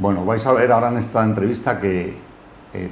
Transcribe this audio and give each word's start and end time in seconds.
Bueno, 0.00 0.24
vais 0.24 0.46
a 0.46 0.52
ver 0.52 0.72
ahora 0.72 0.88
en 0.88 0.96
esta 0.96 1.22
entrevista 1.22 1.78
que 1.78 2.14
eh, 2.72 2.88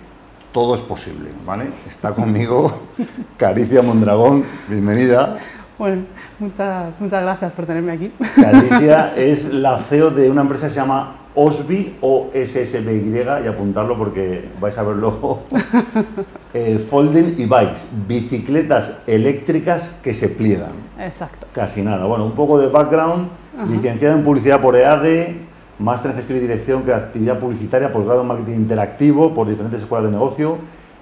todo 0.53 0.75
es 0.75 0.83
posible, 0.83 1.31
¿vale? 1.47 1.71
Está 1.89 2.13
conmigo 2.13 2.83
Caricia 3.39 3.81
Mondragón, 3.81 4.45
bienvenida. 4.69 5.39
Bueno, 5.79 6.03
muchas, 6.39 6.93
muchas 7.01 7.23
gracias 7.23 7.53
por 7.53 7.65
tenerme 7.65 7.93
aquí. 7.93 8.13
Caricia 8.37 9.15
es 9.17 9.55
la 9.55 9.79
CEO 9.79 10.11
de 10.11 10.31
una 10.31 10.43
empresa 10.43 10.67
que 10.67 10.75
se 10.75 10.81
llama 10.81 11.17
OSBY, 11.35 11.97
o 12.03 12.29
SSBY, 12.35 13.25
y 13.43 13.47
apuntarlo 13.47 13.97
porque 13.97 14.47
vais 14.61 14.77
a 14.77 14.83
verlo. 14.83 15.45
eh, 16.53 16.77
folding 16.79 17.37
y 17.39 17.47
bikes, 17.47 17.87
bicicletas 18.07 19.01
eléctricas 19.07 19.99
que 20.03 20.13
se 20.13 20.29
pliegan. 20.29 20.73
Exacto. 21.01 21.47
Casi 21.55 21.81
nada. 21.81 22.05
Bueno, 22.05 22.27
un 22.27 22.33
poco 22.33 22.59
de 22.59 22.69
background, 22.69 23.29
licenciada 23.67 24.15
en 24.15 24.25
publicidad 24.25 24.61
por 24.61 24.77
EADE, 24.77 25.48
máster 25.79 26.11
en 26.11 26.17
gestión 26.17 26.39
y 26.39 26.41
dirección, 26.43 26.83
creatividad 26.83 27.39
publicitaria, 27.39 27.93
posgrado 27.93 28.23
en 28.23 28.29
marketing 28.29 28.55
interactivo 28.57 29.33
por 29.35 29.49
diferentes 29.49 29.81
escuelas 29.83 30.07
de 30.07 30.13
negocio, 30.13 30.59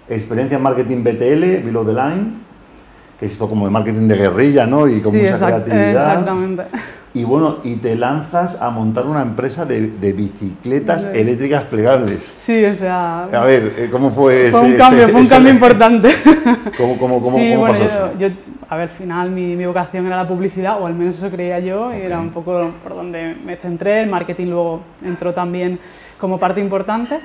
experiencia 0.09 0.57
en 0.57 0.63
marketing 0.63 1.03
BTL, 1.03 1.65
below 1.65 1.85
the 1.85 1.93
line, 1.93 2.35
que 3.19 3.27
es 3.27 3.33
esto 3.33 3.49
como 3.49 3.65
de 3.65 3.71
marketing 3.71 4.07
de 4.09 4.17
guerrilla, 4.17 4.67
¿no? 4.67 4.87
Y 4.87 5.01
con 5.01 5.13
Sí, 5.13 5.19
mucha 5.19 5.35
exact- 5.37 5.65
creatividad. 5.65 6.11
exactamente. 6.11 6.63
Y 7.17 7.25
bueno, 7.25 7.57
y 7.65 7.77
te 7.77 7.97
lanzas 7.97 8.61
a 8.61 8.69
montar 8.69 9.07
una 9.07 9.23
empresa 9.23 9.65
de, 9.65 9.89
de 9.91 10.13
bicicletas 10.13 11.11
De- 11.11 11.19
eléctricas 11.23 11.65
plegables. 11.65 12.21
Sí, 12.27 12.63
o 12.63 12.75
sea, 12.75 13.25
A 13.25 13.45
ver, 13.45 13.75
eh, 13.79 13.89
¿cómo 13.91 14.11
fue, 14.11 14.51
fue 14.51 14.61
ese- 14.61 14.73
un 14.73 14.77
cambio, 14.77 15.03
ese- 15.05 15.13
fue 15.13 15.21
un 15.21 15.27
ese- 15.27 15.35
cambio 15.35 15.53
importante. 15.55 16.11
¿Cómo, 16.77 16.99
cómo, 16.99 17.23
cómo, 17.23 17.39
sí, 17.39 17.49
cómo 17.55 17.61
bueno, 17.67 17.73
pasó 17.73 17.83
yo, 17.85 17.89
eso? 17.89 18.19
yo- 18.19 18.29
a 18.69 18.77
ver, 18.77 18.91
al 18.91 18.95
final 18.97 19.31
mi, 19.31 19.57
mi 19.57 19.65
vocación 19.65 20.05
era 20.07 20.17
la 20.17 20.29
publicidad, 20.29 20.79
o 20.83 20.87
al 20.87 20.93
menos 20.95 21.17
eso 21.17 21.31
creía 21.31 21.59
yo, 21.61 21.91
y 21.97 22.01
era 22.03 22.21
un 22.21 22.31
poco 22.31 22.71
por 22.83 22.95
donde 22.95 23.35
me 23.47 23.57
centré, 23.57 24.03
el 24.03 24.11
marketing 24.11 24.47
luego 24.49 24.81
entró 25.03 25.33
también 25.33 25.79
como 26.19 26.39
parte 26.39 26.61
importante. 26.61 27.19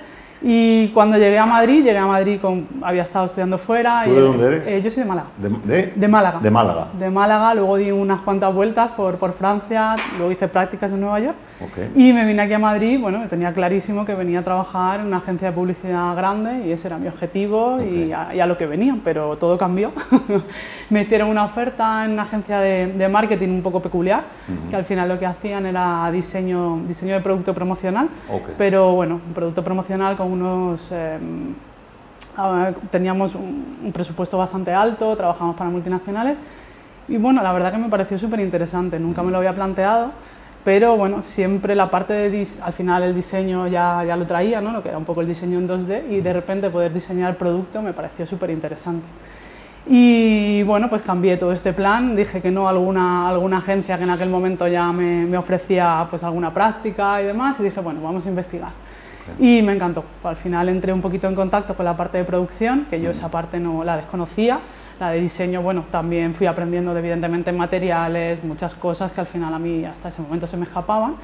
Y 0.43 0.87
cuando 0.89 1.17
llegué 1.17 1.37
a 1.37 1.45
Madrid, 1.45 1.83
llegué 1.83 1.97
a 1.99 2.05
Madrid 2.07 2.39
con, 2.41 2.67
había 2.81 3.03
estado 3.03 3.25
estudiando 3.27 3.57
fuera. 3.59 4.01
¿Tú 4.05 4.09
y- 4.11 4.13
de 4.15 4.21
dónde 4.21 4.45
eres? 4.48 4.67
eh, 4.67 4.81
yo 4.81 4.89
soy 4.89 5.03
de 5.03 5.09
Málaga. 5.09 5.27
De, 5.37 5.49
de- 5.49 5.93
De 5.95 6.07
Málaga. 6.07 6.39
De 6.39 6.49
Málaga. 6.51 6.87
De 6.98 7.09
Málaga, 7.11 7.53
luego 7.53 7.77
di 7.77 7.91
unas 7.91 8.21
cuantas 8.21 8.53
vueltas 8.53 8.91
por, 8.93 9.17
por 9.17 9.33
Francia, 9.33 9.95
luego 10.17 10.31
hice 10.31 10.48
prácticas 10.48 10.91
en 10.91 11.01
Nueva 11.01 11.20
York. 11.20 11.35
Ok. 11.63 11.95
Y 11.95 12.12
me 12.13 12.26
vine 12.26 12.41
aquí 12.41 12.54
a 12.54 12.59
Madrid, 12.59 12.99
bueno, 12.99 13.27
tenía 13.29 13.54
clarísimo 13.54 14.04
que 14.05 14.15
venía 14.15 14.40
a 14.40 14.43
trabajar 14.43 14.99
en 14.99 15.07
una 15.07 15.17
agencia 15.17 15.49
de 15.49 15.54
publicidad 15.54 16.15
grande 16.15 16.65
y 16.65 16.71
ese 16.71 16.87
era 16.87 16.98
mi 16.98 17.07
objetivo 17.07 17.79
y, 17.81 18.12
a, 18.12 18.34
y 18.34 18.40
a 18.40 18.45
lo 18.45 18.57
que 18.57 18.65
venía, 18.65 18.95
pero 19.04 19.35
todo 19.37 19.57
cambió. 19.57 19.91
me 20.89 21.01
hicieron 21.01 21.29
una 21.29 21.43
oferta 21.45 22.04
en 22.05 22.12
una 22.13 22.23
agencia 22.23 22.59
de, 22.59 22.87
de 22.87 23.07
marketing 23.09 23.49
un 23.49 23.62
poco 23.62 23.79
peculiar, 23.82 24.23
que 24.70 24.76
al 24.76 24.85
final 24.85 25.07
lo 25.07 25.20
que 25.20 25.26
hacían 25.26 25.65
era 25.65 26.09
diseño, 26.12 26.79
diseño 26.87 27.13
de 27.15 27.21
producto 27.21 27.54
promocional, 27.54 28.07
Ok. 28.29 28.49
pero 28.57 28.93
bueno, 28.93 29.21
un 29.27 29.34
producto 29.34 29.63
promocional 29.63 30.15
con 30.17 30.32
unos... 30.32 30.87
eh, 30.91 31.17
teníamos 32.89 33.35
un, 33.35 33.77
un 33.84 33.91
presupuesto 33.91 34.37
bastante 34.37 34.71
alto, 34.73 35.15
trabajamos 35.15 35.55
para 35.55 35.70
multinacionales 35.70 36.37
y 37.07 37.17
bueno, 37.17 37.43
la 37.43 37.51
verdad 37.51 37.71
que 37.73 37.77
me 37.77 37.89
pareció 37.89 38.17
súper 38.17 38.39
interesante, 38.39 38.98
nunca 38.99 39.21
me 39.21 39.32
lo 39.32 39.37
había 39.39 39.54
planteado, 39.54 40.12
pero 40.63 40.95
bueno, 40.95 41.21
siempre 41.21 41.76
la 41.76 41.90
parte 41.90 42.13
de, 42.13 42.48
al 42.62 42.73
final 42.73 43.04
el 43.04 43.15
diseño 43.15 43.67
ya, 43.67 44.04
ya 44.05 44.15
lo 44.15 44.26
traía, 44.26 44.62
¿no? 44.62 44.71
lo 44.71 44.84
que 44.84 44.90
era 44.90 44.98
un 44.98 45.05
poco 45.05 45.21
el 45.21 45.27
diseño 45.27 45.57
en 45.57 45.67
2D 45.67 46.12
y 46.12 46.21
de 46.21 46.34
repente 46.34 46.70
poder 46.70 46.93
diseñar 46.93 47.31
el 47.31 47.35
producto 47.35 47.81
me 47.81 47.93
pareció 47.93 48.26
súper 48.26 48.49
interesante. 48.51 49.05
Y 49.87 50.62
bueno, 50.63 50.89
pues 50.89 51.01
cambié 51.01 51.37
todo 51.37 51.51
este 51.51 51.73
plan, 51.73 52.15
dije 52.15 52.39
que 52.39 52.51
no 52.51 52.67
a 52.67 52.70
alguna, 52.70 53.27
alguna 53.27 53.57
agencia 53.57 53.98
que 53.98 54.04
en 54.04 54.12
aquel 54.12 54.29
momento 54.29 54.67
ya 54.67 54.91
me, 54.91 55.26
me 55.26 55.37
ofrecía 55.37 56.05
pues 56.09 56.21
alguna 56.23 56.54
práctica 56.54 57.20
y 57.21 57.26
demás 57.26 57.59
y 57.59 57.63
dije, 57.63 57.79
bueno, 57.82 58.01
vamos 58.01 58.26
a 58.26 58.29
investigar. 58.29 58.71
Y 59.39 59.62
me 59.62 59.73
encantó. 59.73 60.04
Al 60.23 60.35
final 60.35 60.70
entré 60.70 60.93
un 60.93 61.01
poquito 61.01 61.27
en 61.27 61.35
contacto 61.35 61.76
con 61.76 61.85
la 61.85 61.95
parte 61.95 62.17
de 62.17 62.23
producción, 62.23 62.85
que 62.89 63.01
yo 63.01 63.12
esa 63.12 63.29
parte 63.29 63.59
no 63.59 63.84
la 63.84 63.98
desconocía. 63.98 64.59
La 65.00 65.11
de 65.11 65.19
diseño, 65.19 65.61
bueno, 65.61 65.85
también 65.91 66.35
fui 66.35 66.47
aprendiendo 66.47 66.95
evidentemente 66.95 67.51
materiales, 67.51 68.43
muchas 68.43 68.73
cosas 68.75 69.11
que 69.11 69.21
al 69.21 69.27
final 69.27 69.53
a 69.53 69.59
mí 69.59 69.83
hasta 69.83 70.09
ese 70.09 70.21
momento 70.21 70.45
se 70.45 70.57
me 70.57 70.66
escapaban. 70.66 71.16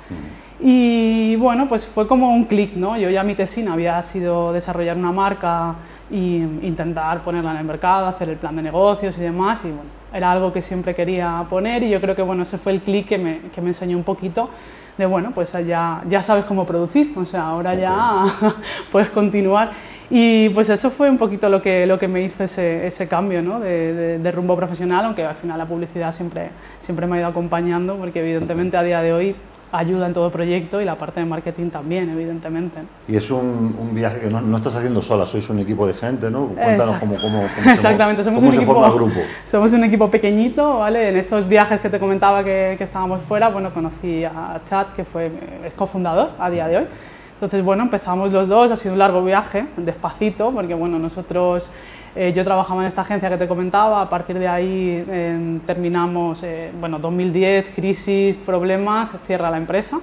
Y 0.59 1.35
bueno, 1.35 1.69
pues 1.69 1.85
fue 1.85 2.07
como 2.07 2.33
un 2.33 2.45
clic, 2.45 2.75
¿no? 2.75 2.97
Yo 2.97 3.09
ya 3.09 3.23
mi 3.23 3.35
tesina 3.35 3.73
había 3.73 4.01
sido 4.01 4.51
desarrollar 4.51 4.97
una 4.97 5.11
marca 5.11 5.75
e 6.09 6.15
intentar 6.15 7.21
ponerla 7.21 7.51
en 7.51 7.57
el 7.57 7.65
mercado, 7.65 8.07
hacer 8.07 8.29
el 8.29 8.37
plan 8.37 8.55
de 8.55 8.63
negocios 8.63 9.17
y 9.17 9.21
demás. 9.21 9.63
Y 9.63 9.67
bueno, 9.67 9.89
era 10.13 10.31
algo 10.31 10.51
que 10.51 10.61
siempre 10.61 10.95
quería 10.95 11.45
poner 11.49 11.83
y 11.83 11.89
yo 11.89 12.01
creo 12.01 12.15
que 12.15 12.23
bueno, 12.23 12.43
ese 12.43 12.57
fue 12.57 12.71
el 12.71 12.81
clic 12.81 13.07
que 13.07 13.17
me, 13.17 13.39
que 13.53 13.61
me 13.61 13.67
enseñó 13.69 13.97
un 13.97 14.03
poquito 14.03 14.49
de 14.97 15.05
bueno, 15.05 15.31
pues 15.33 15.53
ya, 15.65 16.01
ya 16.09 16.23
sabes 16.23 16.45
cómo 16.45 16.65
producir, 16.65 17.13
o 17.15 17.25
sea, 17.25 17.43
ahora 17.47 17.75
ya 17.75 18.25
puedes 18.91 19.09
continuar. 19.11 19.71
Y 20.09 20.49
pues 20.49 20.69
eso 20.69 20.89
fue 20.89 21.09
un 21.09 21.17
poquito 21.17 21.49
lo 21.49 21.61
que, 21.61 21.85
lo 21.85 21.99
que 21.99 22.07
me 22.07 22.21
hizo 22.23 22.43
ese, 22.43 22.87
ese 22.87 23.07
cambio 23.07 23.41
¿no? 23.41 23.59
de, 23.59 23.93
de- 23.93 24.19
de 24.19 24.31
rumbo 24.31 24.55
profesional, 24.55 25.03
aunque 25.05 25.23
al 25.25 25.35
final 25.35 25.57
la 25.57 25.65
publicidad 25.65 26.13
siempre, 26.15 26.49
siempre 26.79 27.05
me 27.07 27.17
ha 27.17 27.19
ido 27.19 27.27
acompañando, 27.27 27.95
porque 27.97 28.21
evidentemente 28.21 28.77
a 28.77 28.83
día 28.83 29.01
de 29.01 29.11
hoy 29.11 29.35
ayuda 29.69 30.07
en 30.07 30.13
todo 30.13 30.31
proyecto 30.31 30.79
y 30.81 30.85
la 30.85 30.95
parte 30.95 31.19
de 31.19 31.25
marketing 31.25 31.69
también, 31.71 32.09
evidentemente. 32.09 32.79
Y 33.09 33.17
es 33.17 33.29
un, 33.29 33.75
un 33.77 33.93
viaje 33.93 34.21
que 34.21 34.29
no, 34.29 34.39
no 34.39 34.55
estás 34.55 34.75
haciendo 34.75 35.01
sola, 35.01 35.25
sois 35.25 35.49
un 35.49 35.59
equipo 35.59 35.85
de 35.85 35.93
gente, 35.93 36.31
¿no? 36.31 36.47
Cuéntanos 36.47 36.95
Exacto. 36.95 36.99
cómo, 37.01 37.15
cómo, 37.21 37.39
cómo 37.53 37.63
se, 37.67 37.73
Exactamente, 37.73 38.23
somos 38.23 38.37
cómo 38.39 38.47
un 38.47 38.53
se 38.53 38.59
equipo, 38.61 38.73
forma 38.75 38.87
el 38.87 38.93
grupo. 38.93 39.19
Somos 39.43 39.73
un 39.73 39.83
equipo 39.83 40.09
pequeñito, 40.09 40.77
¿vale? 40.79 41.09
En 41.09 41.17
estos 41.17 41.45
viajes 41.49 41.81
que 41.81 41.89
te 41.89 41.99
comentaba 41.99 42.45
que, 42.45 42.75
que 42.77 42.85
estábamos 42.85 43.21
fuera, 43.25 43.49
bueno, 43.49 43.73
conocí 43.73 44.23
a 44.23 44.61
Chad, 44.69 44.87
que 44.95 45.03
fue, 45.03 45.29
es 45.65 45.73
cofundador 45.73 46.29
a 46.39 46.49
día 46.49 46.69
de 46.69 46.77
hoy. 46.77 46.83
Entonces, 47.37 47.63
bueno, 47.63 47.83
empezamos 47.83 48.31
los 48.31 48.47
dos, 48.47 48.71
ha 48.71 48.77
sido 48.77 48.93
un 48.93 48.99
largo 48.99 49.23
viaje, 49.23 49.65
despacito, 49.77 50.49
porque, 50.51 50.73
bueno, 50.73 50.97
nosotros, 50.97 51.71
eh, 52.15 52.33
yo 52.35 52.43
trabajaba 52.43 52.81
en 52.81 52.87
esta 52.87 53.01
agencia 53.01 53.29
que 53.29 53.37
te 53.37 53.47
comentaba, 53.47 54.01
a 54.01 54.09
partir 54.09 54.39
de 54.39 54.47
ahí 54.47 55.05
eh, 55.07 55.59
terminamos, 55.67 56.41
eh, 56.41 56.71
bueno, 56.79 56.97
2010, 56.97 57.69
crisis, 57.75 58.35
problemas, 58.37 59.13
cierra 59.27 59.51
la 59.51 59.57
empresa. 59.57 59.99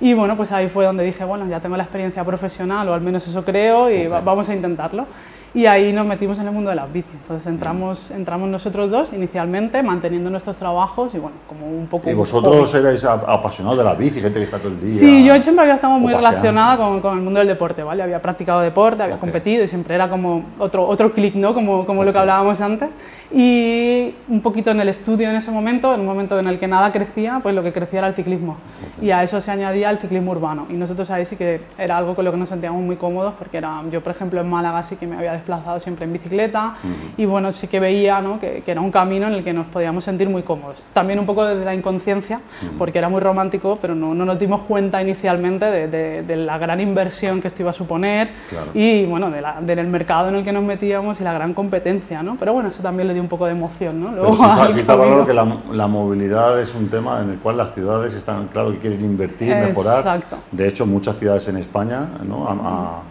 Y, 0.00 0.14
bueno, 0.14 0.38
pues 0.38 0.52
ahí 0.52 0.68
fue 0.68 0.86
donde 0.86 1.04
dije, 1.04 1.22
bueno, 1.24 1.46
ya 1.48 1.60
tengo 1.60 1.76
la 1.76 1.82
experiencia 1.82 2.24
profesional, 2.24 2.88
o 2.88 2.94
al 2.94 3.02
menos 3.02 3.28
eso 3.28 3.44
creo, 3.44 3.90
y 3.90 4.06
va- 4.06 4.20
vamos 4.22 4.48
a 4.48 4.54
intentarlo. 4.54 5.06
Y 5.52 5.66
ahí 5.66 5.92
nos 5.92 6.06
metimos 6.06 6.38
en 6.38 6.46
el 6.46 6.52
mundo 6.52 6.70
de 6.70 6.76
las 6.76 6.92
bicis. 6.92 7.12
Entonces 7.12 7.44
entramos, 7.48 8.12
entramos 8.12 8.48
nosotros 8.48 8.88
dos 8.88 9.12
inicialmente, 9.12 9.82
manteniendo 9.82 10.30
nuestros 10.30 10.56
trabajos 10.56 11.12
y 11.14 11.18
bueno, 11.18 11.36
como 11.48 11.66
un 11.66 11.88
poco... 11.88 12.08
Y 12.08 12.14
vosotros 12.14 12.72
erais 12.72 13.04
apasionados 13.04 13.76
de 13.78 13.84
la 13.84 13.94
bici, 13.94 14.20
gente 14.20 14.38
que 14.38 14.44
está 14.44 14.58
todo 14.58 14.68
el 14.68 14.80
día. 14.80 14.96
Sí, 14.96 15.24
yo 15.24 15.42
siempre 15.42 15.62
había 15.62 15.74
estado 15.74 15.98
muy 15.98 16.12
paseando. 16.12 16.38
relacionada 16.38 16.76
con, 16.76 17.00
con 17.00 17.18
el 17.18 17.24
mundo 17.24 17.40
del 17.40 17.48
deporte, 17.48 17.82
¿vale? 17.82 18.00
Había 18.04 18.22
practicado 18.22 18.60
deporte, 18.60 19.02
había 19.02 19.16
Ok. 19.16 19.20
competido 19.22 19.64
y 19.64 19.68
siempre 19.68 19.96
era 19.96 20.08
como 20.08 20.44
otro, 20.60 20.86
otro 20.86 21.10
clic, 21.10 21.34
¿no? 21.34 21.52
Como, 21.52 21.84
como 21.84 22.04
lo 22.04 22.12
que 22.12 22.18
hablábamos 22.20 22.60
antes. 22.60 22.90
Y 23.32 24.12
un 24.28 24.40
poquito 24.40 24.70
en 24.72 24.80
el 24.80 24.88
estudio 24.88 25.30
en 25.30 25.36
ese 25.36 25.50
momento, 25.52 25.94
en 25.94 26.00
un 26.00 26.06
momento 26.06 26.38
en 26.40 26.46
el 26.48 26.58
que 26.58 26.66
nada 26.66 26.90
crecía, 26.90 27.38
pues 27.42 27.54
lo 27.54 27.62
que 27.62 27.72
crecía 27.72 28.00
era 28.00 28.08
el 28.08 28.14
ciclismo. 28.14 28.56
Y 29.00 29.12
a 29.12 29.22
eso 29.22 29.40
se 29.40 29.50
añadía 29.50 29.88
el 29.90 29.98
ciclismo 29.98 30.32
urbano. 30.32 30.66
Y 30.68 30.72
nosotros 30.74 31.08
ahí 31.10 31.24
sí 31.24 31.36
que 31.36 31.60
era 31.78 31.96
algo 31.96 32.14
con 32.16 32.24
lo 32.24 32.32
que 32.32 32.36
nos 32.38 32.48
sentíamos 32.48 32.82
muy 32.82 32.96
cómodos, 32.96 33.34
porque 33.38 33.58
era, 33.58 33.82
yo, 33.90 34.00
por 34.02 34.10
ejemplo, 34.12 34.40
en 34.40 34.50
Málaga 34.50 34.82
sí 34.82 34.96
que 34.96 35.06
me 35.06 35.16
había 35.16 35.32
desplazado 35.32 35.78
siempre 35.78 36.04
en 36.06 36.12
bicicleta 36.12 36.74
y 37.16 37.24
bueno, 37.24 37.52
sí 37.52 37.68
que 37.68 37.78
veía 37.78 38.20
¿no? 38.20 38.40
que, 38.40 38.62
que 38.64 38.70
era 38.72 38.80
un 38.80 38.90
camino 38.90 39.28
en 39.28 39.34
el 39.34 39.44
que 39.44 39.52
nos 39.52 39.66
podíamos 39.66 40.04
sentir 40.04 40.28
muy 40.28 40.42
cómodos. 40.42 40.84
También 40.92 41.18
un 41.20 41.26
poco 41.26 41.44
desde 41.44 41.64
la 41.64 41.74
inconsciencia, 41.74 42.40
porque 42.78 42.98
era 42.98 43.08
muy 43.08 43.20
romántico, 43.20 43.78
pero 43.80 43.94
no, 43.94 44.12
no 44.12 44.24
nos 44.24 44.38
dimos 44.40 44.62
cuenta 44.62 45.00
inicialmente 45.00 45.66
de, 45.66 45.88
de- 45.88 46.22
de 46.24 46.36
la 46.36 46.58
gran 46.58 46.80
inversión 46.80 47.40
que 47.40 47.48
esto 47.48 47.62
iba 47.62 47.70
a 47.70 47.74
suponer 47.74 48.28
Claro. 48.48 48.70
y 48.74 49.04
bueno, 49.06 49.30
de 49.30 49.40
la- 49.40 49.60
del 49.60 49.86
mercado 49.86 50.28
en 50.30 50.34
el 50.36 50.44
que 50.44 50.52
nos 50.52 50.64
metíamos 50.64 51.20
y 51.20 51.24
la 51.24 51.32
gran 51.32 51.54
competencia, 51.54 52.22
¿no? 52.22 52.36
Pero 52.38 52.52
bueno, 52.54 52.68
eso 52.70 52.82
también 52.82 53.08
le 53.08 53.14
dio 53.20 53.22
un 53.22 53.28
poco 53.28 53.46
de 53.46 53.52
emoción, 53.52 54.00
¿no? 54.00 54.10
Pero 54.10 54.22
Luego 54.22 54.36
sí 54.36 54.42
está, 54.50 54.62
al 54.62 54.72
sí 54.72 54.80
está 54.80 54.94
claro 54.96 55.26
que 55.26 55.34
la, 55.34 55.56
la 55.72 55.86
movilidad 55.86 56.58
es 56.60 56.74
un 56.74 56.88
tema 56.88 57.20
en 57.22 57.30
el 57.30 57.38
cual 57.38 57.56
las 57.56 57.74
ciudades 57.74 58.14
están 58.14 58.48
claro 58.48 58.70
que 58.72 58.78
quieren 58.78 59.04
invertir, 59.04 59.54
mejorar. 59.54 59.98
Exacto. 59.98 60.36
De 60.50 60.66
hecho, 60.68 60.86
muchas 60.86 61.16
ciudades 61.16 61.46
en 61.48 61.56
España, 61.58 62.08
¿no? 62.26 62.46
A- 62.48 62.52
a- 62.52 63.02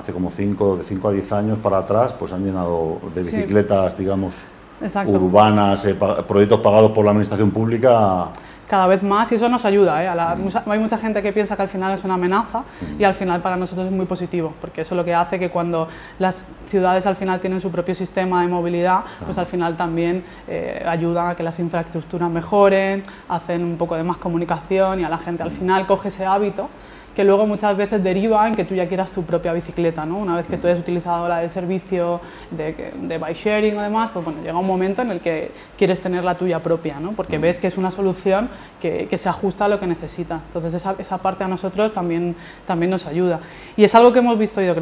hace 0.00 0.12
como 0.12 0.30
5 0.30 0.76
de 0.76 0.84
5 0.84 1.08
a 1.08 1.12
10 1.12 1.32
años 1.32 1.58
para 1.62 1.78
atrás, 1.78 2.12
pues 2.12 2.32
han 2.32 2.44
llenado 2.44 2.98
de 3.14 3.22
Sí. 3.24 3.30
bicicletas, 3.34 3.96
digamos, 3.96 4.42
Exacto. 4.82 5.12
urbanas, 5.12 5.84
eh, 5.86 5.94
pa- 5.94 6.22
proyectos 6.26 6.60
pagados 6.60 6.90
por 6.92 7.04
la 7.04 7.12
administración 7.12 7.50
pública. 7.50 8.26
Cada 8.68 8.86
vez 8.86 9.02
más 9.02 9.30
y 9.32 9.36
eso 9.36 9.48
nos 9.48 9.64
ayuda. 9.64 10.02
¿eh? 10.02 10.08
A 10.08 10.14
la- 10.14 10.34
mucha- 10.34 10.62
hay 10.66 10.78
mucha 10.78 10.98
gente 10.98 11.22
que 11.22 11.32
piensa 11.32 11.56
que 11.56 11.62
al 11.62 11.68
final 11.68 11.92
es 11.92 12.02
una 12.04 12.14
amenaza 12.14 12.62
y 12.98 13.04
al 13.04 13.14
final 13.14 13.40
para 13.40 13.56
nosotros 13.56 13.86
es 13.86 13.92
muy 13.92 14.06
positivo, 14.06 14.52
porque 14.60 14.80
eso 14.82 14.94
lo 14.94 15.04
que 15.04 15.14
hace 15.14 15.38
que 15.38 15.50
cuando 15.50 15.88
las 16.18 16.46
ciudades 16.68 17.06
al 17.06 17.16
final 17.16 17.40
tienen 17.40 17.60
su 17.60 17.70
propio 17.70 17.94
sistema 17.94 18.42
de 18.42 18.48
movilidad, 18.48 19.00
pues 19.24 19.38
al 19.38 19.46
final 19.46 19.76
también 19.76 20.24
eh, 20.48 20.84
ayudan 20.86 21.28
a 21.30 21.34
que 21.36 21.42
las 21.42 21.58
infraestructuras 21.60 22.28
mejoren, 22.30 23.02
hacen 23.28 23.64
un 23.64 23.76
poco 23.76 23.94
de 23.96 24.02
más 24.02 24.16
comunicación 24.16 25.00
y 25.00 25.04
a 25.04 25.08
la 25.08 25.18
gente 25.18 25.42
al 25.42 25.50
final 25.52 25.86
coge 25.86 26.08
ese 26.08 26.26
hábito 26.26 26.68
que 27.16 27.24
luego 27.24 27.46
muchas 27.46 27.74
veces 27.78 28.04
deriva 28.04 28.46
en 28.46 28.54
que 28.54 28.66
tú 28.66 28.74
ya 28.74 28.86
quieras 28.86 29.10
tu 29.10 29.22
propia 29.22 29.54
bicicleta, 29.54 30.04
¿no? 30.04 30.18
Una 30.18 30.36
vez 30.36 30.46
que 30.46 30.58
tú 30.58 30.66
hayas 30.66 30.80
utilizado 30.80 31.26
la 31.26 31.38
del 31.38 31.48
servicio 31.48 32.20
de, 32.50 32.92
de 33.00 33.16
bike 33.16 33.36
sharing 33.38 33.78
o 33.78 33.80
demás, 33.80 34.10
pues 34.12 34.22
bueno, 34.22 34.42
llega 34.42 34.58
un 34.58 34.66
momento 34.66 35.00
en 35.00 35.10
el 35.10 35.20
que 35.20 35.50
quieres 35.78 35.98
tener 35.98 36.24
la 36.24 36.34
tuya 36.34 36.62
propia, 36.62 37.00
¿no? 37.00 37.12
Porque 37.12 37.38
ves 37.38 37.58
que 37.58 37.68
es 37.68 37.78
una 37.78 37.90
solución 37.90 38.50
que, 38.82 39.06
que 39.08 39.16
se 39.16 39.30
ajusta 39.30 39.64
a 39.64 39.68
lo 39.68 39.80
que 39.80 39.86
necesitas. 39.86 40.42
Entonces 40.48 40.74
esa, 40.74 40.94
esa, 40.98 41.16
parte 41.16 41.42
a 41.42 41.48
nosotros 41.48 41.90
también, 41.94 42.36
también 42.66 42.90
nos 42.90 43.06
ayuda. 43.06 43.40
Y 43.78 43.84
es 43.84 43.94
algo 43.94 44.12
que 44.12 44.18
hemos 44.18 44.38
visto 44.38 44.60
ido 44.60 44.74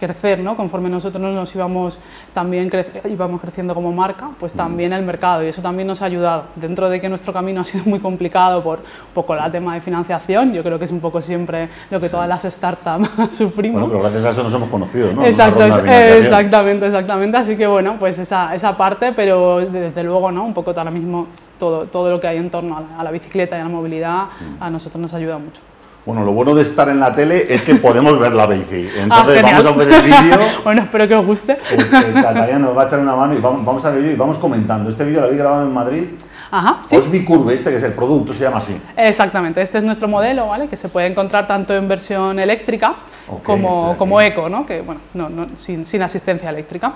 crecer, 0.00 0.38
¿no? 0.38 0.56
Conforme 0.56 0.88
nosotros 0.88 1.22
nos 1.22 1.54
íbamos 1.54 1.98
también 2.32 2.70
íbamos 3.04 3.40
creciendo 3.40 3.74
como 3.74 3.92
marca, 3.92 4.30
pues 4.40 4.54
también 4.54 4.94
el 4.94 5.04
mercado 5.04 5.44
y 5.44 5.48
eso 5.48 5.60
también 5.60 5.88
nos 5.88 6.00
ha 6.00 6.06
ayudado. 6.06 6.44
Dentro 6.56 6.88
de 6.88 7.02
que 7.02 7.10
nuestro 7.10 7.34
camino 7.34 7.60
ha 7.60 7.64
sido 7.64 7.84
muy 7.84 8.00
complicado 8.00 8.62
por 8.62 8.78
un 8.78 9.14
poco 9.14 9.34
el 9.34 9.52
tema 9.52 9.74
de 9.74 9.82
financiación, 9.82 10.54
yo 10.54 10.62
creo 10.62 10.78
que 10.78 10.86
es 10.86 10.90
un 10.90 11.00
poco 11.00 11.20
siempre 11.20 11.65
lo 11.90 12.00
que 12.00 12.08
todas 12.08 12.28
las 12.28 12.42
startups 12.42 13.08
sufrimos. 13.36 13.80
Bueno, 13.80 13.88
pero 13.88 14.00
gracias 14.00 14.24
a 14.24 14.30
eso 14.30 14.42
nos 14.42 14.54
hemos 14.54 14.68
conocido, 14.68 15.12
¿no? 15.12 15.24
Exacto, 15.24 15.64
exactamente, 15.64 16.86
exactamente. 16.86 17.36
Así 17.36 17.56
que 17.56 17.66
bueno, 17.66 17.96
pues 17.98 18.18
esa, 18.18 18.54
esa 18.54 18.76
parte, 18.76 19.12
pero 19.12 19.58
desde 19.58 20.02
luego, 20.02 20.30
¿no? 20.32 20.44
Un 20.44 20.54
poco 20.54 20.72
ahora 20.76 20.90
mismo 20.90 21.28
todo, 21.58 21.86
todo 21.86 22.10
lo 22.10 22.20
que 22.20 22.28
hay 22.28 22.38
en 22.38 22.50
torno 22.50 22.84
a 22.98 23.02
la, 23.02 23.10
bicicleta 23.10 23.56
y 23.56 23.60
a 23.60 23.64
la 23.64 23.70
movilidad 23.70 24.24
mm. 24.24 24.62
a 24.62 24.70
nosotros 24.70 25.00
nos 25.00 25.14
ayuda 25.14 25.38
mucho. 25.38 25.60
Bueno, 26.06 26.24
lo 26.24 26.30
bueno 26.32 26.54
de 26.54 26.62
estar 26.62 26.88
en 26.88 27.00
la 27.00 27.12
tele 27.12 27.52
es 27.52 27.62
que 27.62 27.74
podemos 27.74 28.16
ver 28.20 28.32
la 28.32 28.46
bici. 28.46 28.88
Ah, 29.10 29.22
Entonces 29.24 29.42
vamos 29.42 29.66
a 29.66 29.72
ver 29.72 29.92
el 29.92 30.02
vídeo. 30.02 30.38
bueno, 30.64 30.82
espero 30.82 31.08
que 31.08 31.14
os 31.16 31.26
guste. 31.26 31.58
Eh, 31.72 32.58
nos 32.58 32.76
va 32.76 32.82
a 32.82 32.86
echar 32.86 33.00
una 33.00 33.16
mano 33.16 33.34
y 33.34 33.38
vamos, 33.38 33.84
a 33.84 33.90
ver 33.90 34.04
el 34.04 34.12
y 34.12 34.14
vamos 34.14 34.38
comentando. 34.38 34.88
Este 34.88 35.04
vídeo 35.04 35.20
lo 35.20 35.26
habéis 35.26 35.40
grabado 35.40 35.66
en 35.66 35.74
Madrid. 35.74 36.04
Ajá, 36.50 36.82
sí. 36.86 36.96
Osby 36.96 37.24
Curve, 37.24 37.54
este 37.54 37.70
que 37.70 37.76
es 37.76 37.82
el 37.82 37.92
producto, 37.92 38.32
se 38.32 38.44
llama 38.44 38.58
así. 38.58 38.80
Exactamente, 38.96 39.60
este 39.62 39.78
es 39.78 39.84
nuestro 39.84 40.08
modelo, 40.08 40.48
¿vale? 40.48 40.68
Que 40.68 40.76
se 40.76 40.88
puede 40.88 41.06
encontrar 41.06 41.46
tanto 41.46 41.74
en 41.74 41.88
versión 41.88 42.38
eléctrica 42.38 42.94
como, 43.42 43.86
este 43.86 43.98
como 43.98 44.20
eco, 44.20 44.48
¿no? 44.48 44.64
Que, 44.64 44.80
bueno, 44.80 45.00
no, 45.14 45.28
no, 45.28 45.48
sin, 45.56 45.84
sin 45.84 46.02
asistencia 46.02 46.50
eléctrica. 46.50 46.92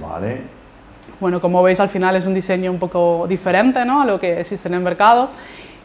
Vale. 0.00 0.42
Bueno, 1.20 1.40
como 1.40 1.62
veis 1.62 1.80
al 1.80 1.88
final 1.88 2.16
es 2.16 2.26
un 2.26 2.34
diseño 2.34 2.70
un 2.70 2.78
poco 2.78 3.26
diferente 3.28 3.84
¿no? 3.84 4.02
a 4.02 4.04
lo 4.04 4.18
que 4.18 4.40
existe 4.40 4.68
en 4.68 4.74
el 4.74 4.80
mercado 4.80 5.30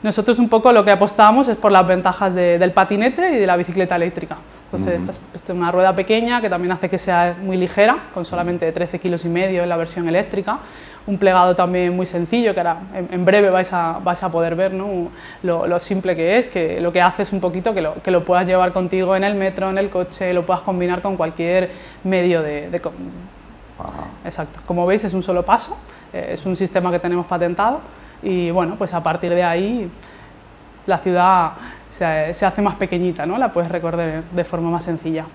nosotros 0.04 0.40
un 0.40 0.50
poco 0.50 0.72
lo 0.72 0.84
que 0.84 0.92
apostamos 0.92 1.48
es 1.48 1.58
por 1.58 1.72
las 1.72 1.86
ventajas 1.86 2.34
del 2.34 2.72
patinete 2.72 3.34
y 3.34 3.40
de 3.40 3.46
la 3.46 3.56
bicicleta 3.56 3.96
eléctrica. 3.96 4.38
Entonces, 4.74 5.16
es 5.36 5.50
una 5.50 5.72
rueda 5.72 5.94
pequeña 5.94 6.42
que 6.42 6.50
también 6.50 6.72
hace 6.72 6.90
que 6.90 6.98
sea 6.98 7.36
muy 7.40 7.58
ligera, 7.58 8.06
con 8.14 8.26
solamente 8.26 8.72
13 8.72 9.00
kilos 9.00 9.26
y 9.26 9.30
medio 9.30 9.62
en 9.64 9.70
la 9.70 9.78
versión 9.78 10.08
eléctrica. 10.08 10.60
Un 11.08 11.18
plegado 11.18 11.56
también 11.56 11.96
muy 11.96 12.06
sencillo, 12.06 12.54
que 12.54 12.60
ahora 12.60 12.78
en, 12.94 13.26
breve 13.26 13.50
vais 13.50 13.72
a, 13.74 14.00
vais 14.04 14.22
a 14.22 14.30
poder 14.30 14.56
ver 14.56 14.74
¿no? 14.74 15.10
lo, 15.42 15.80
simple 15.80 16.16
que 16.16 16.38
es, 16.38 16.48
que 16.48 16.80
lo 16.80 16.92
que 16.92 17.02
hace 17.02 17.24
es 17.24 17.34
un 17.34 17.40
poquito 17.40 17.74
que 17.74 17.82
lo, 17.82 17.96
que 18.04 18.12
lo 18.12 18.24
puedas 18.24 18.46
llevar 18.46 18.72
contigo 18.72 19.16
en 19.16 19.24
el 19.24 19.34
metro, 19.34 19.70
en 19.70 19.80
el 19.80 19.90
coche, 19.90 20.32
lo 20.32 20.46
puedas 20.46 20.62
combinar 20.62 21.02
con 21.02 21.18
cualquier 21.18 21.72
medio 22.04 22.44
de... 22.44 22.70
de 22.70 22.82
Exacto. 24.26 24.60
Como 24.68 24.86
veis 24.86 25.04
es 25.04 25.14
un 25.16 25.24
solo 25.24 25.44
paso, 25.44 25.76
eh, 26.14 26.32
es 26.34 26.46
un 26.46 26.56
sistema 26.56 26.92
que 26.92 27.00
tenemos 27.00 27.26
patentado 27.26 27.82
y 28.22 28.52
bueno, 28.52 28.76
pues 28.78 28.94
a 28.94 29.02
partir 29.02 29.34
de 29.34 29.44
ahí 29.44 29.90
la 30.86 31.00
ciudad 31.00 31.54
se, 31.90 32.34
se 32.36 32.46
hace 32.46 32.62
más 32.62 32.76
pequeñita, 32.76 33.26
¿no? 33.26 33.40
La 33.40 33.52
puedes 33.52 33.72
recorrer 33.72 34.24
de 34.24 34.44
forma 34.44 34.70
más 34.70 34.84
sencilla. 34.84 35.26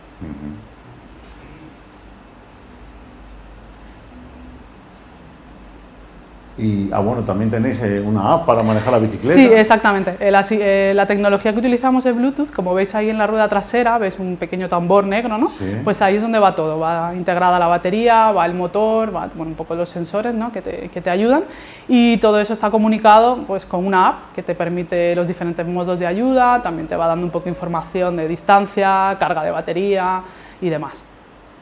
Y, 6.59 6.89
ah, 6.91 7.01
bueno, 7.01 7.23
también 7.23 7.51
tenéis 7.51 7.83
eh, 7.83 8.01
una 8.01 8.33
app 8.33 8.47
para 8.47 8.63
manejar 8.63 8.93
la 8.93 8.99
bicicleta. 8.99 9.35
Sí, 9.35 9.47
exactamente. 9.47 10.17
Eh, 10.21 10.31
la, 10.31 10.45
eh, 10.51 10.93
la, 10.95 11.05
tecnología 11.05 11.53
que 11.53 11.59
utilizamos 11.59 12.07
es 12.07 12.17
Bluetooth. 12.17 12.51
Como 12.51 12.73
veis 12.73 12.95
ahí 12.95 13.11
en 13.11 13.19
la 13.19 13.27
rueda 13.27 13.47
trasera, 13.47 13.99
ves 13.99 14.19
un 14.19 14.37
pequeño 14.37 14.69
tambor 14.69 15.05
negro, 15.05 15.37
¿no? 15.37 15.49
Pues 15.85 16.01
ahí 16.01 16.17
es 16.17 16.23
donde 16.23 16.39
va 16.39 16.55
todo. 16.55 16.79
Va 16.79 17.13
integrada 17.15 17.59
la 17.59 17.67
batería, 17.67 18.33
va 18.33 18.47
el 18.47 18.55
motor, 18.55 19.15
va 19.15 19.29
bueno, 19.35 19.51
un 19.51 19.55
poco 19.55 19.75
los 19.75 19.91
sensores 19.91 20.35
¿no? 20.35 20.51
que, 20.51 20.63
te, 20.63 20.89
que, 20.89 21.01
te, 21.03 21.11
ayudan. 21.11 21.43
Y 21.89 22.17
todo 22.19 22.41
eso 22.41 22.55
está 22.55 22.71
comunicado 22.71 23.45
pues, 23.47 23.67
con 23.67 23.87
una 23.87 24.09
app 24.09 24.35
que 24.35 24.43
te 24.43 24.55
permite 24.55 25.15
los 25.15 25.29
diferentes 25.29 25.67
modos 25.67 25.99
de 25.99 26.07
ayuda, 26.07 26.63
también 26.63 26.89
te 26.89 26.97
va 26.97 27.07
dando 27.07 27.27
un 27.27 27.31
poco 27.31 27.45
de 27.45 27.51
información 27.51 28.17
de 28.17 28.29
distancia, 28.29 29.15
carga 29.21 29.45
de 29.45 29.51
batería 29.51 30.23
y 30.63 30.71
demás. 30.71 31.16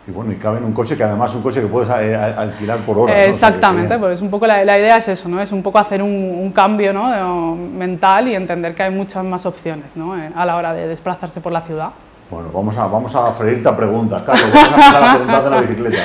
Y 0.07 0.11
bueno, 0.11 0.33
y 0.33 0.37
cabe 0.37 0.59
en 0.59 0.65
un 0.65 0.73
coche 0.73 0.97
que 0.97 1.03
además 1.03 1.31
es 1.31 1.37
un 1.37 1.43
coche 1.43 1.63
que 1.63 1.67
puedes 1.67 1.89
eh, 1.89 2.15
alquilar 2.15 2.81
por 2.81 2.99
horas. 2.99 3.27
Exactamente, 3.27 3.99
pues 3.99 4.21
un 4.21 4.29
poco 4.29 4.47
la, 4.47 4.63
idea 4.63 4.99
es 4.99 5.09
eso, 5.09 5.29
¿no? 5.31 5.41
Es 5.41 5.51
un 5.51 5.63
poco 5.63 5.79
hacer 5.79 6.03
un, 6.03 6.53
cambio 6.55 6.93
¿no? 6.93 7.57
mental 7.57 8.29
y 8.29 8.35
entender 8.35 8.75
que 8.75 8.83
hay 8.83 8.91
muchas 8.91 9.25
más 9.25 9.47
opciones 9.47 9.97
¿no? 9.97 10.17
Eh, 10.17 10.31
a 10.35 10.45
la 10.45 10.57
hora 10.57 10.75
de 10.75 10.87
desplazarse 10.89 11.41
por 11.41 11.53
la 11.53 11.63
ciudad. 11.63 11.91
Bueno, 12.31 12.49
vamos 12.53 12.77
a, 12.77 12.87
vamos 12.87 13.15
a 13.15 13.31
freírte 13.33 13.69
a 13.69 13.77
preguntas, 13.77 14.23
Carlos. 14.23 14.51
Vamos 14.53 14.87
a 14.87 15.01
la 15.01 15.15
pregunta 15.15 15.43
de 15.43 15.51
la 15.51 15.61
bicicleta. 15.61 16.03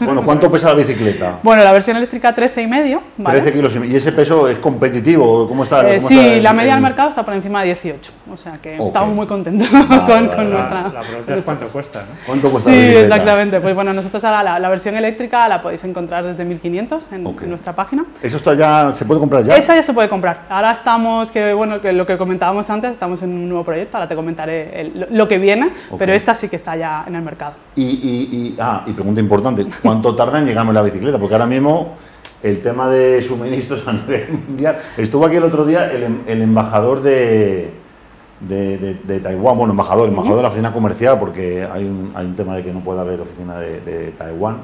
Bueno, 0.00 0.22
¿cuánto 0.22 0.50
pesa 0.50 0.68
la 0.68 0.74
bicicleta? 0.74 1.40
Bueno, 1.42 1.64
la 1.64 1.72
versión 1.72 1.96
eléctrica 1.96 2.34
13 2.34 2.62
y 2.62 2.66
medio. 2.66 3.02
13 3.22 3.52
kilos 3.52 3.76
y, 3.76 3.92
¿Y 3.92 3.96
ese 3.96 4.12
peso 4.12 4.48
es 4.48 4.58
competitivo? 4.58 5.46
¿Cómo 5.48 5.64
está? 5.64 5.88
Eh, 5.88 6.00
sí, 6.00 6.40
la 6.40 6.52
media 6.52 6.74
del 6.74 6.82
mercado 6.82 7.08
está 7.08 7.24
por 7.24 7.34
encima 7.34 7.60
de 7.60 7.66
18. 7.66 8.12
O 8.32 8.36
sea 8.36 8.58
que 8.62 8.76
estamos 8.76 9.14
muy 9.14 9.26
contentos 9.26 9.68
con, 9.68 10.50
nuestra. 10.50 10.88
La, 10.88 11.00
pregunta 11.00 11.34
es 11.34 11.44
cuánto 11.44 11.66
cuesta, 11.68 12.00
¿no? 12.00 12.06
¿Cuánto 12.26 12.50
cuesta 12.50 12.70
Sí, 12.70 12.76
la 12.76 12.82
bicicleta? 12.82 13.06
exactamente. 13.06 13.60
Pues 13.60 13.74
bueno, 13.74 13.92
nosotros 13.92 14.22
ahora 14.24 14.58
la, 14.58 14.68
versión 14.68 14.94
eléctrica 14.94 15.48
la 15.48 15.60
podéis 15.60 15.82
encontrar 15.84 16.24
desde 16.24 16.44
1500 16.44 17.04
en, 17.12 17.26
en, 17.26 17.48
nuestra 17.48 17.74
página. 17.74 18.04
¿Eso 18.22 18.36
está 18.36 18.54
ya, 18.54 18.92
se 18.92 19.04
puede 19.04 19.20
comprar 19.20 19.42
ya? 19.42 19.56
Esa 19.56 19.74
ya 19.74 19.82
se 19.82 19.92
puede 19.92 20.08
comprar. 20.08 20.42
Ahora 20.48 20.72
estamos, 20.72 21.30
que 21.30 21.52
bueno, 21.52 21.80
que 21.80 21.92
lo 21.92 22.06
que 22.06 22.16
comentábamos 22.16 22.70
antes, 22.70 22.92
estamos 22.92 23.22
en 23.22 23.30
un 23.30 23.48
nuevo 23.48 23.64
proyecto, 23.64 23.96
ahora 23.96 24.08
te 24.08 24.14
comentaré 24.14 24.92
lo, 25.10 25.28
que 25.28 25.38
viene, 25.38 25.47
pero 25.98 26.12
esta 26.12 26.34
sí 26.34 26.48
que 26.48 26.56
está 26.56 26.76
ya 26.76 27.04
en 27.06 27.14
el 27.14 27.22
mercado. 27.22 27.54
Y, 27.76 27.84
y, 27.84 28.56
ah, 28.58 28.82
y 28.86 28.92
pregunta 28.92 29.20
importante, 29.20 29.66
¿cuánto 29.82 30.14
tarda 30.14 30.38
en 30.38 30.46
llegarme 30.46 30.72
la 30.72 30.82
bicicleta? 30.82 31.18
Porque 31.18 31.34
ahora 31.34 31.46
mismo 31.46 31.94
el 32.42 32.60
tema 32.60 32.88
de 32.88 33.22
suministros 33.22 33.86
a 33.86 33.92
nivel 33.94 34.28
mundial... 34.46 34.78
Estuvo 34.96 35.26
aquí 35.26 35.36
el 35.36 35.44
otro 35.44 35.64
día 35.64 35.90
el, 35.92 36.02
em, 36.04 36.20
el 36.26 36.42
embajador 36.42 37.02
de, 37.02 37.70
de, 38.40 38.96
de, 39.04 39.20
Taiwán, 39.20 39.56
bueno, 39.56 39.72
embajador, 39.72 40.08
embajador 40.08 40.36
de 40.36 40.42
la 40.42 40.48
oficina 40.48 40.72
comercial, 40.72 41.18
porque 41.18 41.66
hay 41.70 41.84
un, 41.84 42.12
hay 42.14 42.26
un 42.26 42.36
tema 42.36 42.56
de 42.56 42.62
que 42.62 42.72
no 42.72 42.80
puede 42.80 43.00
haber 43.00 43.20
oficina 43.20 43.58
de, 43.58 44.12
Taiwán. 44.16 44.58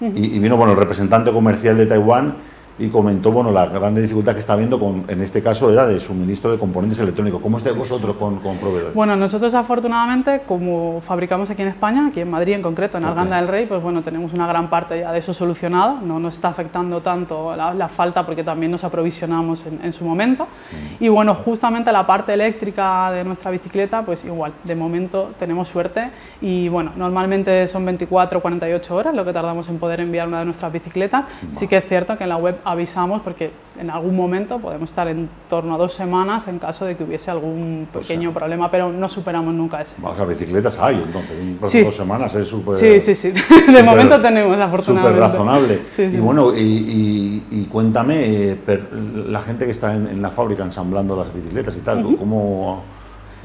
y, 0.00 0.36
y, 0.36 0.38
vino, 0.38 0.56
bueno, 0.56 0.72
el 0.72 0.78
representante 0.78 1.30
comercial 1.32 1.76
de 1.76 1.86
Taiwán 1.86 2.36
y 2.78 2.88
comentó 2.88 3.30
bueno, 3.30 3.50
la 3.50 3.66
gran 3.66 3.94
dificultad 3.94 4.32
que 4.32 4.38
está 4.38 4.54
habiendo, 4.54 4.78
con, 4.78 5.04
en 5.08 5.20
este 5.20 5.42
caso 5.42 5.70
era 5.70 5.86
de 5.86 6.00
suministro 6.00 6.50
de 6.50 6.58
componentes 6.58 6.98
electrónicos. 6.98 7.40
¿Cómo 7.40 7.58
estáis 7.58 7.76
vosotros 7.76 8.16
con, 8.16 8.36
con 8.38 8.58
proveedores? 8.58 8.94
Bueno, 8.94 9.16
nosotros 9.16 9.52
afortunadamente, 9.54 10.42
como 10.46 11.02
fabricamos 11.06 11.50
aquí 11.50 11.62
en 11.62 11.68
España, 11.68 12.06
aquí 12.08 12.20
en 12.20 12.30
Madrid 12.30 12.54
en 12.54 12.62
concreto, 12.62 12.98
en 12.98 13.04
Arganda 13.04 13.36
del 13.36 13.48
Rey, 13.48 13.66
pues 13.66 13.82
bueno, 13.82 14.02
tenemos 14.02 14.32
una 14.32 14.46
gran 14.46 14.70
parte 14.70 15.00
ya 15.00 15.12
de 15.12 15.18
eso 15.18 15.34
solucionado, 15.34 15.98
no 16.00 16.18
nos 16.18 16.34
está 16.34 16.48
afectando 16.48 17.00
tanto 17.00 17.54
la, 17.54 17.88
falta 17.88 18.24
porque 18.24 18.44
también 18.44 18.70
nos 18.70 18.84
aprovisionamos 18.84 19.64
en, 19.82 19.92
su 19.92 20.04
momento. 20.04 20.44
Mm. 20.44 21.04
Y 21.04 21.08
bueno, 21.08 21.34
justamente 21.34 21.92
la 21.92 22.06
parte 22.06 22.32
eléctrica 22.32 23.10
de 23.10 23.24
nuestra 23.24 23.50
bicicleta, 23.50 24.02
pues 24.02 24.24
igual, 24.24 24.52
de 24.64 24.74
momento 24.74 25.32
tenemos 25.38 25.68
suerte 25.68 26.10
y 26.40 26.68
bueno, 26.68 26.92
normalmente 26.96 27.66
son 27.66 27.84
24 27.84 28.38
o 28.38 28.42
48 28.42 28.94
horas 28.96 29.14
lo 29.14 29.24
que 29.24 29.32
tardamos 29.32 29.68
en 29.68 29.78
poder 29.78 30.00
enviar 30.00 30.28
una 30.28 30.38
de 30.38 30.44
nuestras 30.44 30.72
bicicletas. 30.72 31.24
Sí 31.52 31.68
que 31.68 31.78
es 31.78 31.88
cierto 31.88 32.16
que 32.16 32.24
en 32.24 32.30
la 32.30 32.36
web 32.36 32.58
avisamos 32.70 33.22
porque 33.22 33.50
en 33.78 33.90
algún 33.90 34.16
momento 34.16 34.58
podemos 34.58 34.90
estar 34.90 35.08
en 35.08 35.28
torno 35.48 35.74
a 35.74 35.78
dos 35.78 35.92
semanas 35.92 36.46
en 36.48 36.58
caso 36.58 36.84
de 36.84 36.96
que 36.96 37.04
hubiese 37.04 37.30
algún 37.30 37.88
pequeño 37.92 38.32
problema, 38.32 38.70
pero 38.70 38.92
no 38.92 39.08
superamos 39.08 39.54
nunca 39.54 39.80
ese. 39.80 39.96
Sea, 40.00 40.24
bicicletas 40.24 40.78
hay, 40.78 41.02
entonces, 41.04 41.84
dos 41.84 41.96
semanas 41.96 42.34
es 42.34 42.48
súper... 42.48 42.74
Sí, 42.76 43.00
sí, 43.00 43.14
sí, 43.14 43.32
de 43.72 43.82
momento 43.82 44.20
tenemos, 44.20 44.58
afortunadamente. 44.58 45.26
Súper 45.26 45.32
razonable. 45.32 45.80
y 45.98 46.18
bueno, 46.18 46.52
y, 46.54 47.68
cuéntame, 47.70 48.52
eh, 48.52 48.58
la 49.26 49.40
gente 49.40 49.64
que 49.64 49.70
está 49.72 49.94
en, 49.94 50.20
la 50.20 50.30
fábrica 50.30 50.62
ensamblando 50.62 51.16
las 51.16 51.32
bicicletas 51.32 51.76
y 51.76 51.80
tal, 51.80 52.16
¿cómo...? 52.18 52.82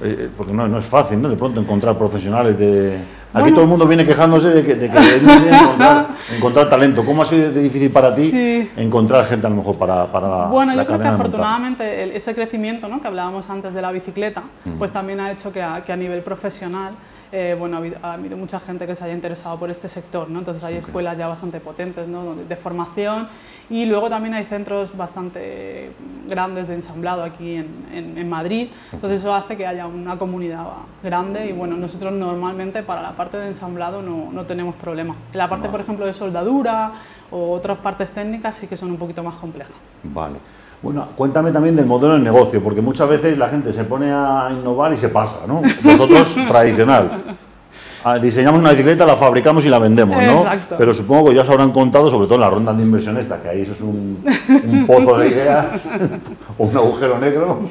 Eh, 0.04 0.30
porque 0.36 0.52
no, 0.52 0.68
no 0.68 0.78
es 0.78 0.86
fácil, 0.86 1.22
¿no? 1.22 1.30
De 1.30 1.38
pronto 1.38 1.62
encontrar 1.62 1.98
profesionales 1.98 2.58
de... 2.60 2.98
Aquí 3.36 3.52
todo 3.52 3.64
el 3.64 3.68
mundo 3.68 3.86
viene 3.86 4.06
quejándose 4.06 4.50
de 4.50 4.64
que, 4.64 4.76
de 4.76 4.90
que 4.90 4.98
es 4.98 5.24
encontrar, 5.24 6.08
encontrar, 6.36 6.70
talento. 6.70 7.04
¿Cómo 7.04 7.22
ha 7.22 7.26
sido 7.26 7.52
difícil 7.52 7.92
para 7.92 8.16
ti 8.16 8.32
encontrar 8.78 9.26
gente 9.26 9.46
a 9.46 9.50
lo 9.50 9.58
mejor 9.58 9.78
para, 9.78 10.12
para 10.12 10.46
bueno, 10.48 10.74
la 10.74 10.84
yo 10.84 10.88
creo 10.88 11.00
que 11.00 11.08
afortunadamente 11.08 12.16
ese 12.16 12.34
crecimiento 12.34 12.88
¿no? 12.88 13.02
que 13.02 13.08
hablábamos 13.08 13.50
antes 13.50 13.74
de 13.74 13.82
la 13.82 13.92
bicicleta, 13.92 14.44
pues 14.78 14.92
también 14.92 15.20
ha 15.20 15.32
hecho 15.32 15.52
que 15.52 15.66
que 15.86 15.92
a 15.92 15.96
nivel 15.98 16.22
profesional 16.22 16.94
eh, 17.32 17.56
bueno, 17.58 17.82
ha 18.02 18.14
habido, 18.14 18.38
mucha 18.38 18.60
gente 18.60 18.86
que 18.86 18.96
se 18.96 19.04
haya 19.04 19.14
interesado 19.14 19.58
por 19.58 19.70
este 19.70 19.90
sector, 19.90 20.30
¿no? 20.30 20.40
Entonces 20.40 20.64
hay 20.64 20.76
escuelas 20.76 21.18
ya 21.18 21.28
bastante 21.28 21.60
potentes 21.60 22.08
¿no? 22.08 22.36
de, 22.36 22.56
formación 22.56 23.28
y 23.70 23.86
luego 23.86 24.10
también 24.10 24.36
hay 24.36 24.46
centros 24.46 24.96
bastante 24.96 25.92
grandes 26.28 26.68
de 26.68 26.76
ensamblado 26.76 27.24
aquí 27.24 27.56
en, 27.56 28.18
en, 28.18 28.30
Madrid, 28.30 28.70
entonces 28.92 29.22
eso 29.22 29.34
hace 29.34 29.58
que 29.58 29.66
haya 29.66 29.88
una 29.88 30.18
comunidad 30.18 30.66
grande 31.04 31.48
y 31.48 31.52
bueno, 31.52 31.76
nosotros 31.76 32.14
normalmente 32.14 32.84
para 32.84 33.02
la 33.02 33.16
parte 33.16 33.38
de 33.38 33.48
ensamblado 33.48 34.02
no, 34.02 34.32
no 34.32 34.46
tenemos 34.46 34.76
problema. 34.76 35.16
La 35.34 35.50
parte, 35.50 35.70
por 35.70 35.82
ejemplo, 35.82 36.06
de 36.06 36.14
soldadura 36.14 36.94
o 37.32 37.52
otras 37.52 37.78
partes 37.80 38.12
técnicas 38.12 38.56
sí 38.56 38.68
que 38.68 38.78
son 38.78 38.92
un 38.92 38.98
poquito 38.98 39.24
más 39.24 39.36
complejas. 39.36 39.74
Vale. 40.04 40.38
Bueno, 40.82 41.08
cuéntame 41.16 41.52
también 41.52 41.76
del 41.76 41.86
modelo 41.86 42.14
de 42.14 42.20
negocio, 42.20 42.64
porque 42.64 42.82
muchas 42.82 43.10
veces 43.10 43.38
la 43.38 43.50
gente 43.50 43.74
se 43.74 43.84
pone 43.84 44.12
a 44.12 44.50
innovar 44.52 44.94
y 44.94 44.98
se 44.98 45.10
pasa, 45.10 45.40
¿no? 45.48 45.62
Vosotros, 45.84 46.38
tradicional. 46.48 47.22
Ah, 48.08 48.20
diseñamos 48.20 48.60
una 48.60 48.70
bicicleta, 48.70 49.04
la 49.04 49.16
fabricamos 49.16 49.66
y 49.66 49.70
la 49.70 49.80
vendemos, 49.80 50.16
¿no? 50.22 50.42
Exacto. 50.42 50.76
Pero 50.78 50.94
supongo 50.94 51.30
que 51.30 51.36
ya 51.36 51.42
os 51.42 51.50
habrán 51.50 51.72
contado, 51.72 52.12
sobre 52.12 52.28
todo 52.28 52.36
en 52.36 52.42
las 52.42 52.52
rondas 52.52 52.78
de 52.78 52.84
inversión 52.84 53.18
esta, 53.18 53.42
que 53.42 53.50
ahí 53.50 53.62
eso 53.64 53.72
es 53.72 53.82
un, 53.82 54.24
un 54.64 54.86
pozo 54.86 55.18
de 55.18 55.30
ideas 55.30 55.66
o 56.56 56.66
un 56.68 56.78
agujero 56.78 57.18
negro, 57.18 57.62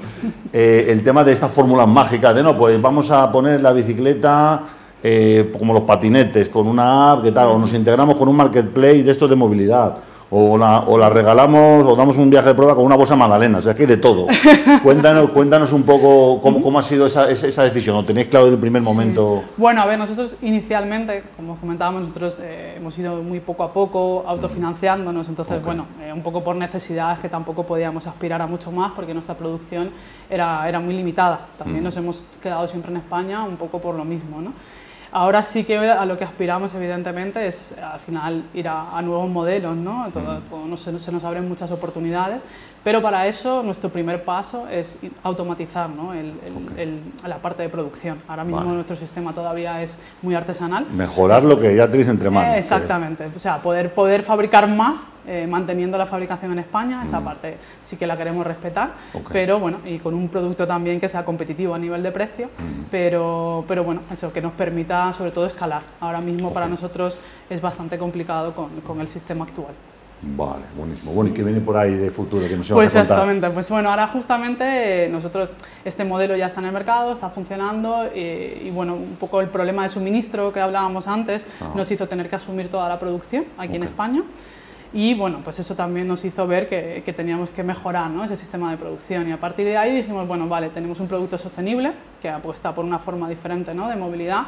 eh, 0.52 0.86
el 0.88 1.04
tema 1.04 1.22
de 1.22 1.32
estas 1.32 1.52
fórmulas 1.52 1.86
mágicas 1.86 2.34
de, 2.34 2.42
no, 2.42 2.56
pues 2.56 2.82
vamos 2.82 3.12
a 3.12 3.30
poner 3.30 3.62
la 3.62 3.72
bicicleta 3.72 4.62
eh, 5.06 5.52
como 5.56 5.72
los 5.72 5.84
patinetes, 5.84 6.48
con 6.48 6.66
una 6.66 7.12
app, 7.12 7.22
¿qué 7.22 7.30
tal? 7.30 7.50
O 7.50 7.58
nos 7.58 7.72
integramos 7.72 8.16
con 8.16 8.28
un 8.28 8.34
marketplace 8.34 9.04
de 9.04 9.12
estos 9.12 9.30
de 9.30 9.36
movilidad. 9.36 9.94
O 10.36 10.58
la, 10.58 10.80
o 10.80 10.98
la 10.98 11.08
regalamos 11.08 11.84
o 11.86 11.94
damos 11.94 12.16
un 12.16 12.28
viaje 12.28 12.48
de 12.48 12.54
prueba 12.56 12.74
con 12.74 12.84
una 12.84 12.96
bolsa 12.96 13.14
magdalena, 13.14 13.58
o 13.58 13.62
sea, 13.62 13.72
que 13.72 13.82
hay 13.82 13.86
de 13.88 13.98
todo. 13.98 14.26
Cuéntanos, 14.82 15.30
cuéntanos 15.30 15.72
un 15.72 15.84
poco 15.84 16.40
cómo, 16.40 16.60
cómo 16.60 16.80
ha 16.80 16.82
sido 16.82 17.06
esa, 17.06 17.30
esa, 17.30 17.62
decisión, 17.62 17.94
¿o 17.94 18.04
tenéis 18.04 18.26
claro 18.26 18.46
desde 18.46 18.56
el 18.56 18.60
primer 18.60 18.82
momento? 18.82 19.44
Bueno, 19.56 19.80
a 19.80 19.86
ver, 19.86 19.96
nosotros 19.96 20.34
inicialmente, 20.42 21.22
como 21.36 21.56
comentábamos, 21.56 22.00
nosotros 22.00 22.36
eh, 22.40 22.74
hemos 22.78 22.98
ido 22.98 23.22
muy 23.22 23.38
poco 23.38 23.62
a 23.62 23.72
poco 23.72 24.24
autofinanciándonos, 24.26 25.28
entonces, 25.28 25.58
Ok. 25.58 25.64
bueno, 25.66 25.86
eh, 26.02 26.12
un 26.12 26.22
poco 26.22 26.42
por 26.42 26.56
necesidades 26.56 27.20
que 27.20 27.28
tampoco 27.28 27.62
podíamos 27.62 28.04
aspirar 28.08 28.42
a 28.42 28.48
mucho 28.48 28.72
más 28.72 28.90
porque 28.90 29.14
nuestra 29.14 29.36
producción 29.36 29.90
era, 30.28 30.68
era 30.68 30.80
muy 30.80 30.94
limitada. 30.94 31.46
También 31.56 31.84
nos 31.84 31.96
hemos 31.96 32.24
quedado 32.42 32.66
siempre 32.66 32.90
en 32.90 32.96
España 32.96 33.44
un 33.44 33.56
poco 33.56 33.78
por 33.78 33.94
lo 33.94 34.04
mismo, 34.04 34.42
¿no? 34.42 34.52
Ahora 35.16 35.44
sí 35.44 35.62
que 35.62 35.78
a 35.78 36.04
lo 36.04 36.16
que 36.16 36.24
aspiramos, 36.24 36.74
evidentemente, 36.74 37.46
es 37.46 37.72
al 37.78 38.00
final 38.00 38.42
ir 38.52 38.66
a, 38.68 38.98
a 38.98 39.00
nuevos 39.00 39.30
modelos, 39.30 39.76
¿no? 39.76 40.10
Todo, 40.12 40.40
todo 40.40 40.66
nos- 40.66 40.80
se, 40.82 40.98
se 40.98 41.12
nos 41.12 41.22
abren 41.22 41.48
muchas 41.48 41.70
oportunidades, 41.70 42.40
pero 42.84 43.00
para 43.02 43.26
eso 43.26 43.62
nuestro 43.62 43.88
primer 43.88 44.22
paso 44.24 44.68
es 44.68 44.98
automatizar 45.22 45.88
¿no? 45.88 46.12
el- 46.12 46.34
el- 46.76 46.78
el- 46.78 47.00
la 47.26 47.38
parte 47.38 47.62
de 47.62 47.68
producción. 47.70 48.18
Ahora 48.28 48.44
mismo 48.44 48.60
Vale. 48.60 48.74
nuestro 48.74 48.94
sistema 48.96 49.32
todavía 49.32 49.82
es 49.82 49.96
muy 50.22 50.34
artesanal. 50.34 50.86
Mejorar 50.90 51.42
lo 51.42 51.58
que 51.58 51.74
ya 51.74 51.88
tenéis 51.88 52.08
entre 52.08 52.28
manos. 52.30 52.54
Eh, 52.54 52.58
exactamente, 52.58 53.26
o 53.34 53.38
sea, 53.38 53.58
poder, 53.58 53.92
poder 53.94 54.22
fabricar 54.22 54.68
más 54.68 55.06
eh, 55.26 55.46
manteniendo 55.48 55.96
la 55.96 56.04
fabricación 56.04 56.52
en 56.52 56.58
España, 56.58 57.02
esa 57.02 57.18
parte 57.18 57.56
sí 57.82 57.96
que 57.96 58.06
la 58.06 58.14
queremos 58.14 58.46
respetar, 58.46 58.90
pero 59.32 59.58
bueno, 59.58 59.78
y 59.86 59.98
con 59.98 60.12
un 60.12 60.28
producto 60.28 60.66
también 60.66 61.00
que 61.00 61.08
sea 61.08 61.24
competitivo 61.24 61.74
a 61.74 61.78
nivel 61.78 62.02
de 62.02 62.12
precio, 62.12 62.50
pero, 62.90 63.64
pero 63.66 63.84
bueno, 63.84 64.02
eso 64.12 64.30
que 64.32 64.42
nos 64.42 64.52
permita 64.52 65.10
sobre 65.14 65.30
todo 65.30 65.46
escalar. 65.46 65.80
Ahora 66.00 66.20
mismo 66.20 66.52
para 66.52 66.68
nosotros 66.68 67.16
es 67.48 67.60
bastante 67.62 67.96
complicado 67.96 68.54
con, 68.54 68.68
con 68.82 69.00
el 69.00 69.08
sistema 69.08 69.44
actual. 69.44 69.72
Vale, 70.26 70.62
buenísimo. 70.76 71.12
Bueno, 71.12 71.30
¿y 71.30 71.34
qué 71.34 71.42
viene 71.42 71.60
por 71.60 71.76
ahí 71.76 71.94
de 71.94 72.10
futuro 72.10 72.48
que 72.48 72.56
nos 72.56 72.68
Pues 72.70 72.70
a 72.70 73.00
contar? 73.00 73.02
exactamente, 73.02 73.50
pues 73.50 73.68
bueno, 73.68 73.90
ahora 73.90 74.06
justamente 74.08 75.04
eh, 75.04 75.08
nosotros, 75.08 75.50
este 75.84 76.04
modelo 76.04 76.34
ya 76.36 76.46
está 76.46 76.60
en 76.60 76.66
el 76.66 76.72
mercado, 76.72 77.12
está 77.12 77.28
funcionando 77.28 78.06
eh, 78.14 78.62
y 78.64 78.70
bueno, 78.70 78.94
un 78.94 79.16
poco 79.16 79.40
el 79.40 79.48
problema 79.48 79.82
de 79.82 79.90
suministro 79.90 80.52
que 80.52 80.60
hablábamos 80.60 81.06
antes 81.08 81.44
Ajá. 81.60 81.72
nos 81.74 81.90
hizo 81.90 82.08
tener 82.08 82.28
que 82.30 82.36
asumir 82.36 82.68
toda 82.68 82.88
la 82.88 82.98
producción 82.98 83.44
aquí 83.58 83.76
en 83.76 83.82
Ok. 83.82 83.88
España 83.88 84.22
y 84.92 85.14
bueno, 85.14 85.40
pues 85.44 85.58
eso 85.58 85.74
también 85.74 86.06
nos 86.08 86.24
hizo 86.24 86.46
ver 86.46 86.68
que, 86.68 87.02
que 87.04 87.12
teníamos 87.12 87.50
que 87.50 87.62
mejorar 87.62 88.10
¿no? 88.10 88.24
ese 88.24 88.36
sistema 88.36 88.70
de 88.70 88.76
producción 88.76 89.28
y 89.28 89.32
a 89.32 89.38
partir 89.38 89.66
de 89.66 89.76
ahí 89.76 89.96
dijimos, 89.96 90.26
bueno, 90.26 90.48
vale, 90.48 90.68
tenemos 90.70 91.00
un 91.00 91.08
producto 91.08 91.36
sostenible 91.36 91.92
que 92.24 92.30
apuesta 92.30 92.74
por 92.74 92.86
una 92.86 92.98
forma 92.98 93.28
diferente 93.28 93.74
¿no? 93.74 93.86
de 93.86 93.96
movilidad, 93.96 94.44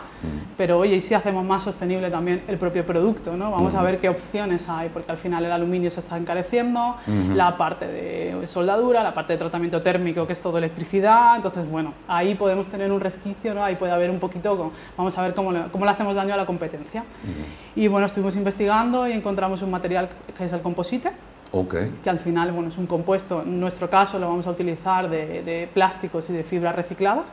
pero 0.56 0.78
oye, 0.78 0.94
¿y 0.96 1.00
si 1.02 1.12
hacemos 1.12 1.44
más 1.44 1.62
sostenible 1.62 2.10
también 2.10 2.42
el 2.48 2.56
propio 2.56 2.86
producto? 2.86 3.36
¿no? 3.36 3.50
Vamos 3.50 3.74
a 3.74 3.82
ver 3.82 3.98
qué 4.00 4.08
opciones 4.08 4.66
hay, 4.66 4.88
porque 4.88 5.12
al 5.12 5.18
final 5.18 5.44
el 5.44 5.52
aluminio 5.52 5.90
se 5.90 6.00
está 6.00 6.16
encareciendo, 6.16 6.96
la 7.34 7.54
parte 7.58 7.86
de 7.86 8.46
soldadura, 8.46 9.02
la 9.02 9.12
parte 9.12 9.34
de 9.34 9.38
tratamiento 9.40 9.82
térmico, 9.82 10.26
que 10.26 10.32
es 10.32 10.40
todo 10.40 10.56
electricidad, 10.56 11.36
entonces 11.36 11.70
bueno, 11.70 11.92
ahí 12.08 12.34
podemos 12.34 12.66
tener 12.68 12.90
un 12.90 12.98
resquicio, 13.00 13.52
¿no? 13.52 13.62
ahí 13.62 13.74
puede 13.76 13.92
haber 13.92 14.10
un 14.10 14.20
poquito, 14.20 14.56
con- 14.56 14.70
vamos 14.96 15.18
a 15.18 15.20
ver 15.22 15.34
cómo 15.34 15.52
le, 15.52 15.60
cómo 15.70 15.84
le 15.84 15.90
hacemos 15.90 16.14
daño 16.14 16.32
a 16.32 16.38
la 16.38 16.46
competencia. 16.46 17.04
Y 17.74 17.88
bueno, 17.88 18.06
estuvimos 18.06 18.36
investigando 18.36 19.06
y 19.06 19.12
encontramos 19.12 19.60
un 19.60 19.70
material 19.70 20.08
que 20.34 20.46
es 20.46 20.52
el 20.54 20.62
composite, 20.62 21.10
Que 22.02 22.10
al 22.10 22.18
final 22.18 22.52
bueno, 22.52 22.68
es 22.68 22.78
un 22.78 22.86
compuesto, 22.86 23.42
en 23.42 23.60
nuestro 23.60 23.88
caso 23.88 24.18
lo 24.18 24.28
vamos 24.28 24.46
a 24.46 24.50
utilizar 24.50 25.08
de, 25.08 25.42
de 25.42 25.68
plásticos 25.72 26.28
y 26.30 26.32
de 26.32 26.42
fibras 26.42 26.74
recicladas. 26.76 27.24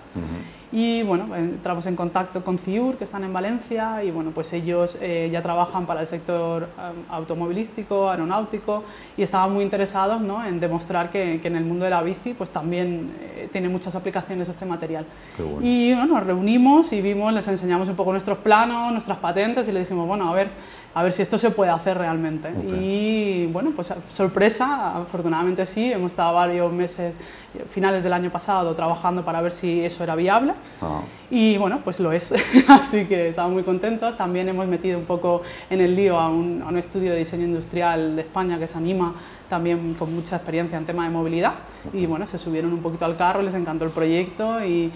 Y 0.76 1.04
bueno, 1.04 1.36
entramos 1.36 1.86
en 1.86 1.96
contacto 1.96 2.44
con 2.44 2.58
CIUR, 2.58 2.98
que 2.98 3.04
están 3.04 3.24
en 3.24 3.32
Valencia, 3.32 4.04
y 4.04 4.10
bueno, 4.10 4.32
pues 4.32 4.52
ellos 4.54 4.98
eh, 5.00 5.30
ya 5.32 5.44
trabajan 5.44 5.86
para 5.86 6.02
el 6.02 6.08
sector 6.08 6.64
um, 6.64 7.14
automovilístico, 7.14 8.10
aeronáutico, 8.10 8.84
y 9.16 9.22
estaban 9.22 9.54
muy 9.54 9.64
interesados 9.64 10.20
¿no? 10.20 10.44
en 10.44 10.60
demostrar 10.60 11.12
que, 11.12 11.40
que 11.40 11.48
en 11.48 11.58
el 11.58 11.64
mundo 11.64 11.86
de 11.86 11.92
la 11.92 12.02
bici 12.02 12.34
pues 12.34 12.50
también 12.50 13.12
eh, 13.22 13.50
tiene 13.52 13.70
muchas 13.70 13.94
aplicaciones 13.94 14.50
este 14.50 14.66
material. 14.66 15.06
Bueno. 15.38 15.60
Y 15.62 15.94
bueno, 15.94 16.16
nos 16.16 16.26
reunimos 16.26 16.92
y 16.92 17.02
vimos, 17.02 17.32
les 17.32 17.48
enseñamos 17.48 17.88
un 17.88 17.96
poco 17.96 18.12
nuestros 18.12 18.40
planos, 18.40 18.92
nuestras 18.92 19.20
patentes, 19.20 19.68
y 19.68 19.72
le 19.74 19.82
dijimos, 19.82 20.08
bueno, 20.08 20.28
a 20.28 20.34
ver, 20.34 20.50
a 20.96 21.04
ver 21.04 21.14
si 21.14 21.22
esto 21.22 21.38
se 21.38 21.52
puede 21.52 21.70
hacer 21.72 21.98
realmente. 21.98 22.50
Ok. 22.50 22.74
Y 22.80 23.46
bueno, 23.48 23.72
pues 23.76 23.90
sorpresa, 24.12 24.98
afortunadamente 24.98 25.66
sí, 25.66 25.92
hemos 25.92 26.12
estado 26.12 26.34
varios 26.34 26.72
meses, 26.72 27.16
eh, 27.56 27.64
finales 27.70 28.04
del 28.04 28.14
año 28.14 28.32
pasado, 28.32 28.74
trabajando 28.74 29.24
para 29.24 29.42
ver 29.42 29.52
si 29.52 29.84
eso 29.84 30.04
era 30.04 30.16
viable. 30.16 30.54
Ah, 30.82 31.02
Y 31.30 31.58
bueno, 31.58 31.80
pues 31.84 32.00
lo 32.00 32.12
es. 32.12 32.34
Así 32.68 33.06
que 33.06 33.30
estamos 33.30 33.54
muy 33.54 33.64
contentos. 33.64 34.16
También 34.18 34.50
hemos 34.50 34.68
metido 34.68 34.98
un 35.00 35.06
poco 35.06 35.42
en 35.70 35.82
el 35.82 35.96
lío 35.96 36.20
a 36.20 36.30
un, 36.30 36.62
a 36.62 36.68
un 36.70 36.78
estudio 36.78 37.12
de 37.12 37.18
diseño 37.20 37.46
industrial 37.46 38.16
de 38.16 38.22
España 38.24 38.60
que 38.60 38.68
se 38.68 38.78
anima 38.78 39.14
también 39.50 39.94
con 39.96 40.14
mucha 40.14 40.36
experiencia 40.38 40.78
en 40.78 40.86
tema 40.86 41.04
de 41.06 41.10
movilidad. 41.12 41.54
Y 41.94 42.06
bueno, 42.06 42.26
se 42.28 42.38
subieron 42.38 42.74
un 42.74 42.82
poquito 42.82 43.06
al 43.06 43.16
carro, 43.18 43.42
les 43.42 43.54
encantó 43.54 43.86
el 43.86 43.92
proyecto 43.92 44.64
y, 44.66 44.92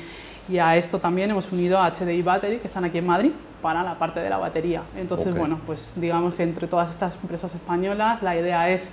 y 0.50 0.58
a 0.58 0.76
esto 0.78 1.00
también 1.00 1.30
hemos 1.32 1.52
unido 1.52 1.80
a 1.80 1.92
HDI 1.92 2.22
Battery, 2.22 2.58
que 2.58 2.68
están 2.68 2.84
aquí 2.86 2.98
en 2.98 3.06
Madrid, 3.08 3.32
para 3.62 3.84
la 3.84 3.96
parte 4.00 4.20
de 4.20 4.30
la 4.30 4.38
batería. 4.38 4.82
Entonces, 4.98 5.34
Ok. 5.34 5.38
bueno, 5.40 5.60
pues 5.66 6.00
digamos 6.00 6.36
que 6.36 6.44
entre 6.44 6.68
todas 6.68 6.92
estas 6.92 7.16
empresas 7.22 7.54
españolas 7.54 8.22
la 8.24 8.36
idea 8.38 8.70
es 8.70 8.90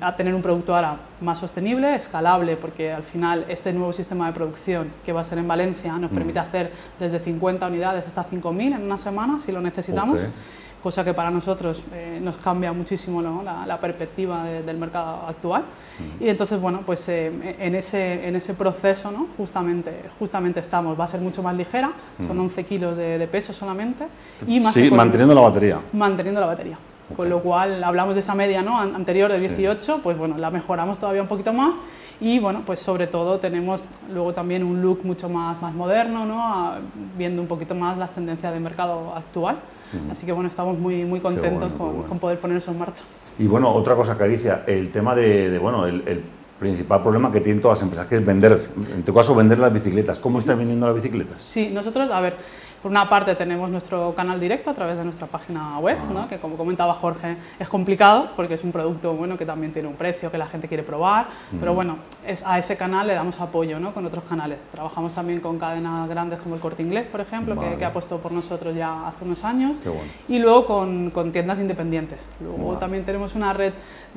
a 0.00 0.16
tener 0.16 0.34
un 0.34 0.42
producto 0.42 0.74
ahora 0.74 0.96
más 1.20 1.38
sostenible, 1.38 1.94
escalable, 1.94 2.56
porque 2.56 2.92
al 2.92 3.02
final 3.02 3.44
este 3.48 3.72
nuevo 3.72 3.92
sistema 3.92 4.26
de 4.26 4.32
producción 4.32 4.88
que 5.04 5.12
va 5.12 5.20
a 5.20 5.24
ser 5.24 5.38
en 5.38 5.48
Valencia 5.48 5.92
nos 5.98 6.10
permite 6.10 6.38
hacer 6.38 6.72
desde 6.98 7.18
50 7.20 7.66
unidades 7.66 8.06
hasta 8.06 8.24
5.000 8.24 8.74
en 8.76 8.82
una 8.82 8.98
semana 8.98 9.38
si 9.38 9.52
lo 9.52 9.60
necesitamos, 9.60 10.18
cosa 10.82 11.04
que 11.04 11.12
para 11.12 11.30
nosotros 11.30 11.82
eh, 11.92 12.18
nos 12.22 12.36
cambia 12.38 12.72
muchísimo 12.72 13.20
¿no? 13.20 13.42
la, 13.42 13.66
la 13.66 13.78
perspectiva 13.78 14.44
de- 14.44 14.62
del 14.62 14.78
mercado 14.78 15.26
actual. 15.28 15.62
Y 16.18 16.28
entonces, 16.28 16.58
bueno, 16.58 16.80
pues 16.86 17.06
eh, 17.10 17.30
en, 17.60 17.74
ese, 17.74 18.26
en 18.26 18.34
ese 18.34 18.54
proceso 18.54 19.10
¿no? 19.10 19.26
justamente, 19.36 19.92
justamente 20.18 20.60
estamos. 20.60 20.98
Va 20.98 21.04
a 21.04 21.06
ser 21.06 21.20
mucho 21.20 21.42
más 21.42 21.54
ligera, 21.54 21.92
son 22.26 22.38
11 22.40 22.64
kilos 22.64 22.96
de, 22.96 23.18
de 23.18 23.26
peso 23.28 23.52
solamente. 23.52 24.06
Y 24.46 24.58
más 24.60 24.72
sí, 24.72 24.90
manteniendo 24.90 25.34
la 25.34 25.42
batería. 25.42 25.78
manteniendo 25.92 26.40
la 26.40 26.46
batería. 26.46 26.78
Con 27.16 27.28
lo 27.28 27.40
cual, 27.40 27.82
hablamos 27.84 28.14
de 28.14 28.20
esa 28.20 28.34
media 28.34 28.62
¿no? 28.62 28.78
an- 28.78 28.94
anterior 28.94 29.30
de 29.30 29.38
18, 29.40 30.00
pues 30.02 30.16
bueno, 30.16 30.36
la 30.38 30.50
mejoramos 30.50 30.98
todavía 30.98 31.22
un 31.22 31.28
poquito 31.28 31.52
más 31.52 31.74
y 32.20 32.38
bueno, 32.38 32.62
pues 32.66 32.80
sobre 32.80 33.06
todo 33.06 33.38
tenemos 33.38 33.82
luego 34.12 34.32
también 34.32 34.62
un 34.62 34.80
look 34.82 35.00
mucho 35.04 35.28
más, 35.28 35.60
más 35.62 35.74
moderno, 35.74 36.26
¿no? 36.26 36.42
A- 36.42 36.78
viendo 37.16 37.40
un 37.42 37.48
poquito 37.48 37.74
más 37.74 37.96
las 37.98 38.12
tendencias 38.12 38.52
del 38.52 38.62
mercado 38.62 39.14
actual. 39.16 39.56
Así 40.10 40.24
que 40.24 40.32
bueno, 40.32 40.48
estamos 40.48 40.78
muy, 40.78 41.04
muy 41.04 41.18
contentos 41.20 41.62
bueno, 41.70 41.78
con, 41.78 41.92
bueno. 41.94 42.08
con 42.08 42.18
poder 42.20 42.38
poner 42.38 42.58
eso 42.58 42.70
en 42.70 42.78
marcha. 42.78 43.02
Y 43.38 43.46
bueno, 43.46 43.70
otra 43.70 43.96
cosa, 43.96 44.16
Caricia, 44.16 44.62
el 44.66 44.90
tema 44.92 45.14
de, 45.16 45.50
de, 45.50 45.58
bueno, 45.58 45.86
el, 45.86 46.04
el 46.06 46.22
principal 46.60 47.02
problema 47.02 47.32
que 47.32 47.40
tienen 47.40 47.60
todas 47.62 47.78
las 47.78 47.82
empresas, 47.84 48.06
que 48.06 48.16
es 48.16 48.24
vender, 48.24 48.60
en 48.94 49.02
tu 49.02 49.12
caso, 49.14 49.34
vender 49.34 49.58
las 49.58 49.72
bicicletas. 49.72 50.18
¿Cómo 50.18 50.38
están 50.38 50.58
vendiendo 50.58 50.86
las 50.86 50.94
bicicletas? 50.94 51.40
Sí, 51.42 51.70
nosotros, 51.72 52.10
a 52.10 52.20
ver, 52.20 52.36
por 52.82 52.90
una 52.90 53.08
parte 53.08 53.34
tenemos 53.34 53.68
nuestro 53.68 54.14
canal 54.14 54.40
directo 54.40 54.70
a 54.70 54.74
través 54.74 54.96
de 54.96 55.04
nuestra 55.04 55.26
página 55.26 55.78
web, 55.80 55.98
¿no? 56.14 56.26
que 56.28 56.38
como 56.38 56.56
comentaba 56.56 56.94
Jorge, 56.94 57.36
es 57.58 57.68
complicado 57.68 58.30
porque 58.36 58.54
es 58.54 58.64
un 58.64 58.72
producto 58.72 59.12
bueno, 59.14 59.36
que 59.36 59.44
también 59.44 59.72
tiene 59.72 59.86
un 59.88 59.94
precio, 59.96 60.30
que 60.30 60.38
la 60.38 60.46
gente 60.46 60.66
quiere 60.66 60.82
probar, 60.82 61.26
pero 61.60 61.74
bueno, 61.74 61.98
es, 62.26 62.42
a 62.46 62.58
ese 62.58 62.76
canal 62.78 63.06
le 63.06 63.14
damos 63.14 63.38
apoyo 63.40 63.78
¿no? 63.78 63.92
con 63.92 64.06
otros 64.06 64.24
canales. 64.24 64.64
Trabajamos 64.72 65.12
también 65.12 65.40
con 65.40 65.58
cadenas 65.58 66.08
grandes 66.08 66.40
como 66.40 66.54
el 66.54 66.60
Corte 66.60 66.82
Inglés, 66.82 67.06
por 67.06 67.20
ejemplo, 67.20 67.54
que- 67.54 67.64
Vale. 67.66 67.76
que, 67.76 67.84
ha 67.84 67.92
puesto 67.92 68.18
por 68.18 68.32
nosotros 68.32 68.74
ya 68.74 69.08
hace 69.08 69.24
unos 69.24 69.44
años, 69.44 69.76
Qué 69.82 69.88
bueno. 69.90 70.10
y 70.28 70.38
luego 70.38 70.64
con, 70.64 71.10
con 71.10 71.32
tiendas 71.32 71.58
independientes. 71.58 72.28
Luego 72.40 72.68
Vale. 72.68 72.80
también 72.80 73.04
tenemos 73.04 73.34
una 73.34 73.52
red, 73.52 73.72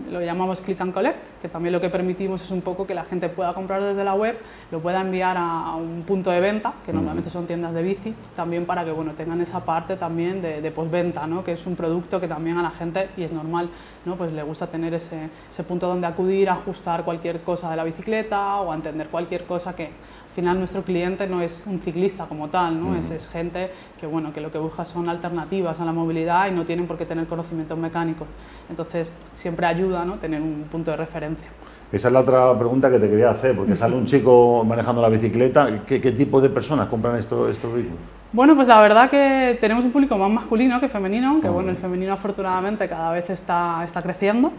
lo 0.09 0.21
llamamos 0.21 0.61
Click 0.61 0.79
and 0.79 0.93
Collect, 0.93 1.41
que 1.41 1.49
también 1.49 1.73
lo 1.73 1.81
que 1.81 1.89
permitimos 1.89 2.41
es 2.41 2.51
un 2.51 2.61
poco 2.61 2.87
que 2.87 2.93
la 2.95 3.03
gente 3.03 3.27
pueda 3.29 3.53
comprar 3.53 3.81
desde 3.81 4.03
la 4.03 4.13
web, 4.13 4.37
lo 4.71 4.79
pueda 4.79 5.01
enviar 5.01 5.35
a, 5.37 5.65
a 5.71 5.75
un 5.75 6.03
punto 6.07 6.29
de 6.31 6.39
venta, 6.39 6.73
que 6.85 6.93
normalmente 6.93 7.29
son 7.29 7.45
tiendas 7.45 7.73
de 7.73 7.81
bici, 7.83 8.13
también 8.35 8.52
para 8.61 8.85
que 8.85 8.91
bueno, 8.91 9.13
tengan 9.13 9.41
esa 9.41 9.65
parte 9.65 9.97
también 9.97 10.41
de, 10.41 10.61
de 10.61 10.71
postventa, 10.71 11.25
¿no? 11.27 11.43
que 11.43 11.53
es 11.53 11.65
un 11.65 11.75
producto 11.75 12.21
que 12.21 12.27
también 12.27 12.57
a 12.57 12.63
la 12.63 12.71
gente, 12.71 13.09
y 13.17 13.23
es 13.23 13.31
normal, 13.31 13.69
¿no? 14.05 14.15
pues 14.15 14.31
le 14.31 14.43
gusta 14.43 14.67
tener 14.67 14.93
ese, 14.93 15.29
ese 15.49 15.63
punto 15.63 15.87
donde 15.87 16.07
acudir, 16.07 16.49
a 16.49 16.53
ajustar 16.53 17.03
cualquier 17.03 17.43
cosa 17.43 17.69
de 17.69 17.77
la 17.77 17.83
bicicleta 17.83 18.57
o 18.57 18.71
a 18.71 18.75
entender 18.75 19.07
cualquier 19.07 19.45
cosa 19.45 19.75
que 19.75 19.85
al 19.85 20.35
final 20.35 20.57
nuestro 20.57 20.83
cliente 20.83 21.27
no 21.27 21.41
es 21.41 21.63
un 21.67 21.79
ciclista 21.79 22.25
como 22.25 22.49
tal, 22.49 22.79
¿no? 22.79 22.95
es, 22.95 23.09
es 23.09 23.27
gente 23.27 23.71
que, 23.99 24.07
bueno, 24.07 24.31
que 24.31 24.41
lo 24.41 24.51
que 24.51 24.57
busca 24.57 24.85
son 24.85 25.09
alternativas 25.09 25.79
a 25.79 25.85
la 25.85 25.91
movilidad 25.91 26.47
y 26.47 26.51
no 26.51 26.65
tienen 26.65 26.87
por 26.87 26.97
qué 26.97 27.05
tener 27.05 27.27
conocimientos 27.27 27.77
mecánicos. 27.77 28.27
Entonces 28.69 29.13
siempre 29.35 29.65
ayuda 29.65 30.05
¿no? 30.05 30.15
tener 30.15 30.41
un 30.41 30.65
punto 30.71 30.91
de 30.91 30.97
referencia. 30.97 31.49
Esa 31.93 32.07
es 32.07 32.13
la 32.13 32.21
otra 32.21 32.57
pregunta 32.57 32.89
que 32.89 32.97
te 32.97 33.07
quería 33.07 33.29
hacer, 33.29 33.55
porque 33.55 33.75
sale 33.75 33.95
un 33.95 34.05
chico 34.05 34.65
manejando 34.65 34.99
la 34.99 35.09
bicicleta. 35.09 35.85
¿Qué, 35.85 35.99
tipo 35.99 36.41
de 36.41 36.49
personas 36.49 36.87
compran 36.87 37.15
esto, 37.17 37.47
estos 37.47 37.71
vehículos? 37.71 37.99
Bueno, 38.33 38.55
pues 38.55 38.67
la 38.67 38.81
verdad 38.81 39.11
que 39.11 39.59
tenemos 39.61 39.85
un 39.85 39.91
público 39.91 40.17
más 40.17 40.29
masculino 40.29 40.79
que 40.79 40.89
femenino, 40.89 41.39
que 41.39 41.47
bueno, 41.49 41.69
el 41.69 41.77
femenino 41.77 42.13
afortunadamente 42.13 42.89
cada 42.89 43.11
vez 43.11 43.29
está, 43.29 43.83
está 43.85 44.01
creciendo. 44.01 44.51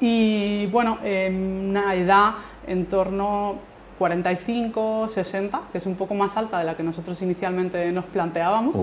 Y 0.00 0.66
bueno, 0.66 0.98
en 1.02 1.70
una 1.70 1.92
edad 1.96 2.34
en 2.68 2.86
torno 2.86 3.56
45, 3.98 5.08
60, 5.08 5.60
que 5.72 5.78
es 5.78 5.86
un 5.86 5.94
poco 5.94 6.14
más 6.14 6.36
alta 6.36 6.58
de 6.58 6.64
la 6.64 6.76
que 6.76 6.82
nosotros 6.82 7.20
inicialmente 7.22 7.90
nos 7.92 8.04
planteábamos. 8.06 8.74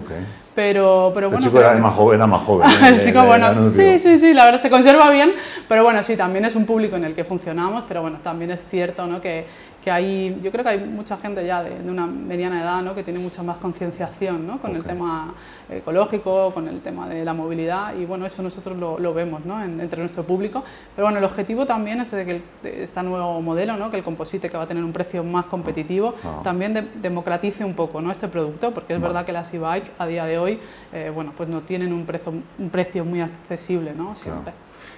Pero, 0.55 1.11
pero 1.13 1.27
este 1.27 1.37
bueno. 1.37 1.39
chico 1.39 1.59
era, 1.59 1.73
más 1.75 1.93
joven, 1.93 2.15
era 2.15 2.27
más 2.27 2.41
joven. 2.41 2.69
el 2.85 3.05
chico, 3.05 3.23
bueno, 3.23 3.69
sí, 3.71 3.99
sí, 3.99 4.17
sí, 4.17 4.33
la 4.33 4.45
verdad 4.45 4.59
se 4.59 4.69
conserva 4.69 5.09
bien, 5.09 5.33
pero 5.67 5.83
bueno, 5.83 6.01
sí, 6.03 6.15
también 6.15 6.45
es 6.45 6.55
un 6.55 6.65
público 6.65 6.95
en 6.95 7.05
el 7.05 7.13
que 7.13 7.23
funcionamos, 7.23 7.83
pero 7.87 8.01
bueno, 8.01 8.19
también 8.23 8.51
es 8.51 8.63
cierto 8.69 9.05
¿no? 9.05 9.21
que 9.21 9.45
que 9.83 9.89
hay, 9.89 10.39
yo 10.43 10.51
creo 10.51 10.63
que 10.63 10.69
hay 10.69 10.79
mucha 10.79 11.17
gente 11.17 11.45
ya 11.45 11.63
de, 11.63 11.89
una 11.89 12.05
mediana 12.05 12.61
edad 12.61 12.81
¿no? 12.81 12.93
que 12.93 13.03
tiene 13.03 13.19
mucha 13.19 13.41
más 13.41 13.57
concienciación 13.57 14.45
¿no? 14.45 14.59
con 14.59 14.75
el 14.75 14.83
tema 14.83 15.33
ecológico, 15.69 16.51
con 16.53 16.67
el 16.67 16.81
tema 16.81 17.09
de 17.09 17.25
la 17.25 17.33
movilidad 17.33 17.95
y 17.95 18.05
bueno, 18.05 18.25
eso 18.25 18.43
nosotros 18.43 18.77
lo, 18.77 18.99
lo 18.99 19.13
vemos 19.13 19.43
¿no? 19.43 19.63
entre 19.63 19.99
nuestro 19.99 20.23
público. 20.23 20.63
Pero 20.95 21.07
bueno, 21.07 21.17
el 21.17 21.25
objetivo 21.25 21.65
también 21.65 21.99
es 21.99 22.11
de 22.11 22.25
que 22.25 22.41
este 22.83 23.01
nuevo 23.03 23.41
modelo, 23.41 23.75
¿no? 23.75 23.89
que 23.89 23.97
el 23.97 24.03
composite 24.03 24.49
que 24.49 24.57
va 24.57 24.63
a 24.63 24.67
tener 24.67 24.83
un 24.83 24.93
precio 24.93 25.23
más 25.23 25.45
competitivo, 25.45 26.13
ah. 26.23 26.41
también 26.43 26.91
democratice 27.01 27.65
un 27.65 27.73
poco 27.73 28.01
¿no? 28.01 28.11
este 28.11 28.27
producto, 28.27 28.71
porque 28.71 28.93
es 28.93 29.01
verdad 29.01 29.25
que 29.25 29.31
las 29.31 29.51
e-bike 29.51 29.91
a 29.97 30.05
día 30.05 30.25
de 30.25 30.37
hoy 30.37 30.59
eh, 30.93 31.11
bueno, 31.13 31.33
pues 31.35 31.49
no 31.49 31.61
tienen 31.61 31.91
un 31.91 32.05
precio, 32.05 32.31
un 32.31 32.69
precio 32.69 33.03
muy 33.03 33.21
accesible 33.21 33.93
¿no? 33.95 34.15
siempre. 34.15 34.53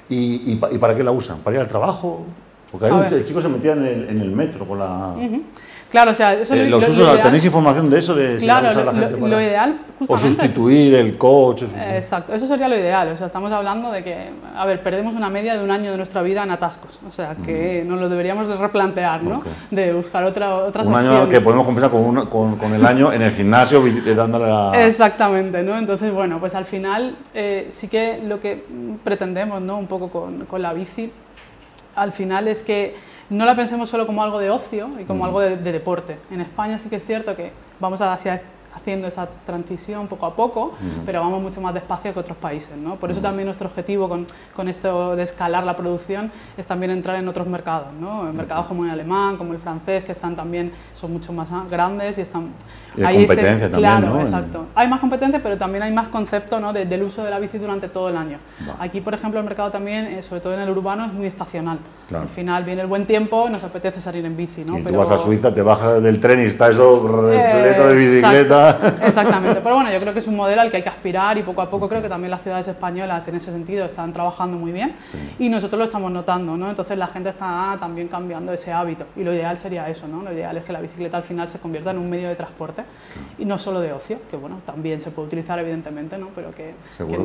¿Y, 0.10 0.52
y, 0.52 0.62
¿Y 0.72 0.78
para 0.78 0.96
qué 0.96 1.04
la 1.04 1.12
usan? 1.12 1.40
¿Para 1.40 1.56
ir 1.56 1.62
al 1.62 1.68
trabajo? 1.68 2.26
Porque 2.74 2.88
hay 2.88 3.24
chicos 3.24 3.44
se 3.44 3.50
metían 3.50 3.86
en 3.86 4.20
el, 4.20 4.32
metro 4.32 4.68
con 4.68 4.80
la... 4.80 5.14
Claro, 5.92 6.10
o 6.10 6.14
sea, 6.16 6.34
eso 6.34 6.56
eh, 6.56 6.68
los 6.68 6.90
usos, 6.90 7.22
¿tenéis 7.22 7.46
información 7.46 7.88
de 7.88 8.00
eso? 8.00 8.16
De 8.16 8.38
claro, 8.38 8.84
la 8.84 8.94
gente 8.94 9.16
lo, 9.16 9.40
ideal 9.40 9.78
O 10.08 10.18
sustituir 10.18 10.96
el 10.96 11.20
coche. 11.20 11.68
exacto, 11.96 12.34
eso 12.34 12.48
sería 12.48 12.68
lo 12.68 12.76
ideal. 12.76 13.10
O 13.10 13.16
sea, 13.16 13.28
estamos 13.28 13.52
hablando 13.52 13.92
de 13.92 14.04
que, 14.04 14.32
a 14.56 14.66
ver, 14.66 14.82
perdemos 14.82 15.14
una 15.14 15.30
media 15.30 15.54
de 15.54 15.64
un 15.64 15.70
año 15.70 15.92
de 15.92 15.98
nuestra 15.98 16.24
vida 16.24 16.42
en 16.42 16.50
atascos. 16.50 17.00
O 17.08 17.12
sea, 17.12 17.36
que 17.46 17.84
nos 17.86 18.00
lo 18.00 18.10
deberíamos 18.10 18.48
de 18.48 18.58
replantear, 18.58 19.22
¿no? 19.22 19.44
De 19.70 19.94
buscar 19.94 20.24
otra, 20.24 20.56
otras 20.56 20.88
Un 20.88 20.96
año 20.96 21.30
que 21.30 21.40
podemos 21.42 21.64
compensar 21.64 21.92
con, 21.92 22.26
con, 22.26 22.56
con, 22.56 22.74
el 22.74 22.84
año 22.84 23.14
en 23.14 23.22
el 23.22 23.32
gimnasio 23.32 23.84
dándole 24.16 24.48
la... 24.48 24.88
Exactamente, 24.88 25.62
¿no? 25.62 25.78
Entonces, 25.78 26.12
bueno, 26.12 26.40
pues 26.40 26.56
al 26.56 26.66
final 26.66 27.18
eh, 27.36 27.68
sí 27.70 27.88
que 27.88 28.20
lo 28.24 28.40
que 28.40 28.66
pretendemos, 29.04 29.62
¿no? 29.62 29.78
Un 29.78 29.86
poco 29.86 30.10
con, 30.10 30.46
con 30.46 30.60
la 30.60 30.74
bici 30.74 31.12
al 31.96 32.12
final 32.12 32.48
es 32.48 32.64
que 32.64 32.96
no 33.30 33.46
la 33.46 33.56
pensemos 33.56 33.90
solo 33.90 34.06
como 34.06 34.24
algo 34.24 34.40
de 34.40 34.50
ocio 34.50 34.90
y 35.00 35.06
como 35.06 35.26
algo 35.26 35.40
de, 35.40 35.56
deporte. 35.58 36.18
En 36.32 36.42
España 36.42 36.78
sí 36.78 36.90
que 36.90 36.98
es 36.98 37.06
cierto 37.06 37.36
que 37.36 37.52
vamos 37.80 38.02
hacia 38.02 38.42
haciendo 38.76 39.06
esa 39.06 39.28
transición 39.46 40.08
poco 40.08 40.26
a 40.26 40.36
poco, 40.36 40.74
pero 41.06 41.22
vamos 41.22 41.42
mucho 41.42 41.62
más 41.62 41.76
despacio 41.76 42.12
que 42.12 42.20
otros 42.20 42.38
países. 42.38 42.76
¿no? 42.76 42.96
Por 42.96 43.12
eso 43.12 43.22
también 43.22 43.46
nuestro 43.46 43.68
objetivo 43.68 44.10
con, 44.10 44.26
con, 44.56 44.68
esto 44.68 45.16
de 45.16 45.24
escalar 45.24 45.64
la 45.64 45.78
producción 45.78 46.32
es 46.58 46.66
también 46.66 46.92
entrar 46.92 47.18
en 47.18 47.28
otros 47.28 47.46
mercados, 47.46 47.94
¿no? 47.94 48.28
en 48.28 48.36
mercados 48.36 48.66
como 48.66 48.84
el 48.84 48.90
alemán, 48.90 49.38
como 49.38 49.54
el 49.54 49.60
francés, 49.60 50.04
que 50.04 50.12
están 50.12 50.36
también, 50.36 50.72
son 50.96 51.14
mucho 51.14 51.32
más 51.32 51.50
grandes 51.70 52.18
y 52.18 52.22
están... 52.22 52.50
hay 53.04 53.18
competencia 53.26 53.72
también, 53.72 54.02
claro, 54.02 54.20
exacto. 54.22 54.66
Hay 54.76 54.88
más 54.88 55.00
competencia, 55.00 55.42
pero 55.42 55.58
también 55.58 55.84
hay 55.84 55.92
más 55.92 56.10
concepto 56.10 56.60
¿no? 56.60 56.74
del 56.74 57.04
uso 57.04 57.24
de 57.24 57.30
la 57.30 57.40
bici 57.40 57.58
durante 57.58 57.88
todo 57.88 58.10
el 58.10 58.18
año. 58.18 58.40
Aquí, 58.80 59.02
por 59.02 59.14
ejemplo, 59.14 59.40
el 59.40 59.46
mercado 59.46 59.72
también, 59.72 60.06
eh, 60.06 60.22
sobre 60.22 60.42
todo 60.42 60.54
en 60.54 60.62
el 60.62 60.70
urbano, 60.70 61.06
es 61.06 61.14
muy 61.14 61.28
estacional. 61.28 61.80
Al 62.14 62.28
final 62.28 62.64
viene 62.64 62.82
el 62.82 62.88
buen 62.88 63.06
tiempo, 63.06 63.50
nos 63.50 63.64
apetece 63.64 64.00
salir 64.00 64.26
en 64.26 64.38
bici. 64.38 64.64
¿no? 64.64 64.78
Y 64.78 64.84
tú 64.84 64.96
vas 64.96 65.10
a 65.10 65.18
Suiza, 65.18 65.54
te 65.54 65.62
bajas 65.62 66.02
del 66.04 66.20
tren 66.20 66.40
y 66.40 66.44
está 66.44 66.70
eso 66.70 67.08
repleto 67.08 67.88
de 67.88 67.96
bicicleta. 67.96 68.96
Exactamente, 69.04 69.60
pero 69.64 69.76
bueno, 69.76 69.92
yo 69.92 70.00
creo 70.00 70.14
que 70.14 70.20
es 70.20 70.28
un 70.28 70.36
modelo 70.36 70.62
al 70.62 70.70
que 70.70 70.78
hay 70.78 70.84
que 70.84 70.90
aspirar 70.90 71.38
y 71.38 71.44
poco 71.44 71.62
a 71.62 71.70
poco 71.70 71.90
creo 71.90 72.02
que 72.02 72.10
también 72.10 72.32
las 72.32 72.42
ciudades 72.42 72.68
españolas 72.68 73.28
en 73.28 73.36
ese 73.36 73.52
sentido 73.52 73.86
están 73.86 74.14
trabajando 74.14 74.58
muy 74.58 74.72
bien 74.72 74.96
y 75.40 75.50
nosotros 75.50 75.80
lo 75.80 75.86
estamos 75.86 76.12
notando, 76.12 76.58
¿no? 76.58 76.70
Entonces 76.70 76.98
la 76.98 77.08
gente 77.08 77.30
está 77.30 77.78
también 77.80 78.08
cambiando 78.08 78.54
ese 78.54 78.72
hábito 78.72 79.06
y 79.16 79.24
lo 79.24 79.34
ideal 79.34 79.58
sería 79.58 79.90
eso, 79.90 80.08
¿no? 80.08 80.22
Lo 80.22 80.32
ideal 80.32 80.56
es 80.58 80.66
que 80.66 80.74
la 80.74 80.82
bicicleta 80.82 81.18
al 81.18 81.24
final 81.24 81.48
se 81.48 81.60
convierta 81.60 81.92
en 81.92 81.98
un 81.98 82.10
medio 82.10 82.30
de 82.30 82.36
transporte 82.36 82.83
y 83.38 83.46
no 83.46 83.58
solo 83.58 83.80
de 83.80 83.94
ocio, 83.94 84.20
que 84.30 84.38
bueno, 84.38 84.60
también 84.66 85.00
se 85.00 85.12
puede 85.12 85.28
utilizar 85.28 85.60
evidentemente, 85.60 86.18
¿no? 86.18 86.30
Pero 86.36 86.52
que, 86.54 86.74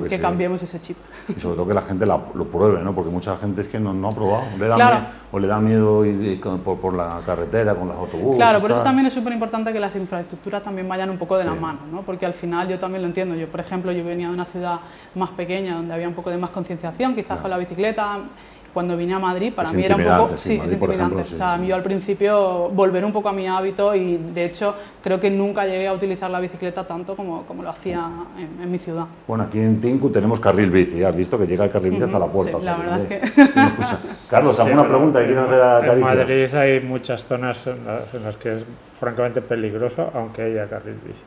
que, 0.08 0.20
cambiemos 0.20 0.62
ese 0.62 0.80
chip. 0.80 0.96
Y 1.28 1.40
sobre 1.40 1.56
todo 1.56 1.68
que 1.68 1.74
la 1.74 1.82
gente 1.82 2.06
lo 2.06 2.44
pruebe, 2.50 2.82
¿no? 2.82 2.94
Porque 2.94 3.10
mucha 3.10 3.36
gente 3.36 3.62
es 3.62 3.68
que 3.68 3.78
no, 3.78 3.92
no 3.94 4.08
ha 4.08 4.12
probado, 4.12 4.44
le 4.58 4.68
da 4.68 4.76
miedo, 4.76 5.06
o 5.32 5.38
le 5.38 5.46
da 5.46 5.60
miedo 5.60 6.04
ir 6.04 6.40
por, 6.40 6.78
por, 6.78 6.94
la 6.94 7.20
carretera 7.24 7.74
con 7.74 7.88
los 7.88 7.96
autobuses. 7.96 8.36
Claro, 8.36 8.60
por 8.60 8.70
eso 8.70 8.82
también 8.82 9.06
es 9.06 9.14
súper 9.14 9.32
importante 9.32 9.72
que 9.72 9.80
las 9.80 9.94
infraestructuras 9.96 10.62
también 10.62 10.88
vayan 10.88 11.10
un 11.10 11.18
poco 11.18 11.38
de 11.38 11.44
la 11.44 11.54
mano 11.54 12.02
porque 12.04 12.26
al 12.26 12.34
final 12.34 12.68
yo 12.68 12.78
también 12.78 13.02
lo 13.02 13.08
entiendo. 13.08 13.34
Yo, 13.34 13.48
por 13.48 13.60
ejemplo, 13.60 13.92
yo 13.92 14.04
venía 14.04 14.28
de 14.28 14.34
una 14.34 14.44
ciudad 14.46 14.80
más 15.14 15.30
pequeña 15.30 15.74
donde 15.74 15.92
había 15.92 16.08
un 16.08 16.14
poco 16.14 16.30
de 16.30 16.38
más 16.38 16.50
concienciación, 16.50 17.14
quizás 17.14 17.38
con 17.40 17.50
la 17.50 17.58
bicicleta. 17.58 18.20
Cuando 18.78 18.96
vine 18.96 19.12
a 19.12 19.18
Madrid, 19.18 19.52
para 19.52 19.72
mí 19.72 19.84
era 19.84 19.96
un 19.96 20.04
poco. 20.04 20.36
Sí, 20.36 20.60
es 20.64 20.70
intimidante. 20.70 21.22
o 21.22 21.24
sea, 21.24 21.60
yo 21.60 21.74
al 21.74 21.82
principio 21.82 22.68
volver 22.68 23.04
un 23.04 23.10
poco 23.10 23.28
a 23.28 23.32
mi 23.32 23.48
hábito 23.48 23.92
y 23.92 24.16
de 24.16 24.44
hecho 24.44 24.72
creo 25.02 25.18
que 25.18 25.28
nunca 25.30 25.66
llegué 25.66 25.88
a 25.88 25.92
utilizar 25.92 26.30
la 26.30 26.38
bicicleta 26.38 26.86
tanto 26.86 27.16
como, 27.16 27.42
como 27.42 27.64
lo 27.64 27.70
hacía 27.70 28.08
en, 28.38 28.70
mi 28.70 28.78
ciudad. 28.78 29.06
Bueno, 29.26 29.42
aquí 29.42 29.58
en 29.58 29.80
Tinku 29.80 30.10
tenemos 30.10 30.38
carril 30.38 30.70
bici, 30.70 31.02
has 31.02 31.16
visto 31.16 31.36
que 31.36 31.48
llega 31.48 31.64
el 31.64 31.70
carril 31.72 31.90
bici 31.90 32.04
hasta 32.04 32.20
la 32.20 32.28
puerta. 32.28 32.56
la 32.60 32.76
verdad 32.76 33.00
es 33.00 33.06
que. 33.08 33.20
Carlos, 34.30 34.60
¿alguna 34.60 34.84
pregunta 34.84 35.18
que 35.18 35.26
quieras 35.26 35.48
hacer 35.48 35.60
a 35.60 35.92
En 35.94 36.00
Madrid 36.00 36.54
hay 36.54 36.78
muchas 36.78 37.24
zonas 37.24 37.66
en 37.66 37.84
las, 37.84 38.14
en 38.14 38.22
las 38.22 38.36
que 38.36 38.52
es 38.52 38.64
francamente 39.00 39.42
peligroso, 39.42 40.08
aunque 40.14 40.42
haya 40.42 40.68
carril 40.68 41.00
bici 41.04 41.24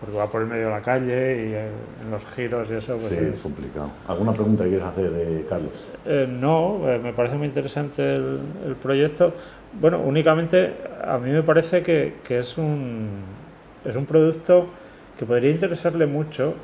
porque 0.00 0.16
va 0.16 0.30
por 0.30 0.40
el 0.40 0.48
medio 0.48 0.66
de 0.66 0.70
la 0.70 0.80
calle 0.80 1.46
y 1.46 1.54
en 1.54 2.10
los 2.10 2.24
giros 2.34 2.68
y 2.70 2.74
eso. 2.74 2.94
Pues 2.94 3.08
sí, 3.08 3.16
es 3.16 3.40
complicado. 3.40 3.90
¿Alguna 4.08 4.32
pregunta 4.32 4.64
que 4.64 4.70
quieres 4.70 4.86
hacer, 4.86 5.12
eh, 5.14 5.46
Carlos? 5.48 5.72
Eh, 6.06 6.26
no, 6.28 6.90
eh, 6.90 6.98
me 6.98 7.12
parece 7.12 7.36
muy 7.36 7.46
interesante 7.46 8.16
el, 8.16 8.76
proyecto. 8.82 9.34
Bueno, 9.78 10.00
únicamente 10.00 10.74
a 11.04 11.18
mí 11.18 11.30
me 11.30 11.42
parece 11.42 11.82
que, 11.82 12.14
que, 12.26 12.38
es, 12.38 12.56
un, 12.56 13.08
es 13.84 13.94
un 13.94 14.06
producto 14.06 14.66
que 15.18 15.26
podría 15.26 15.50
interesarle 15.50 16.06
mucho 16.06 16.54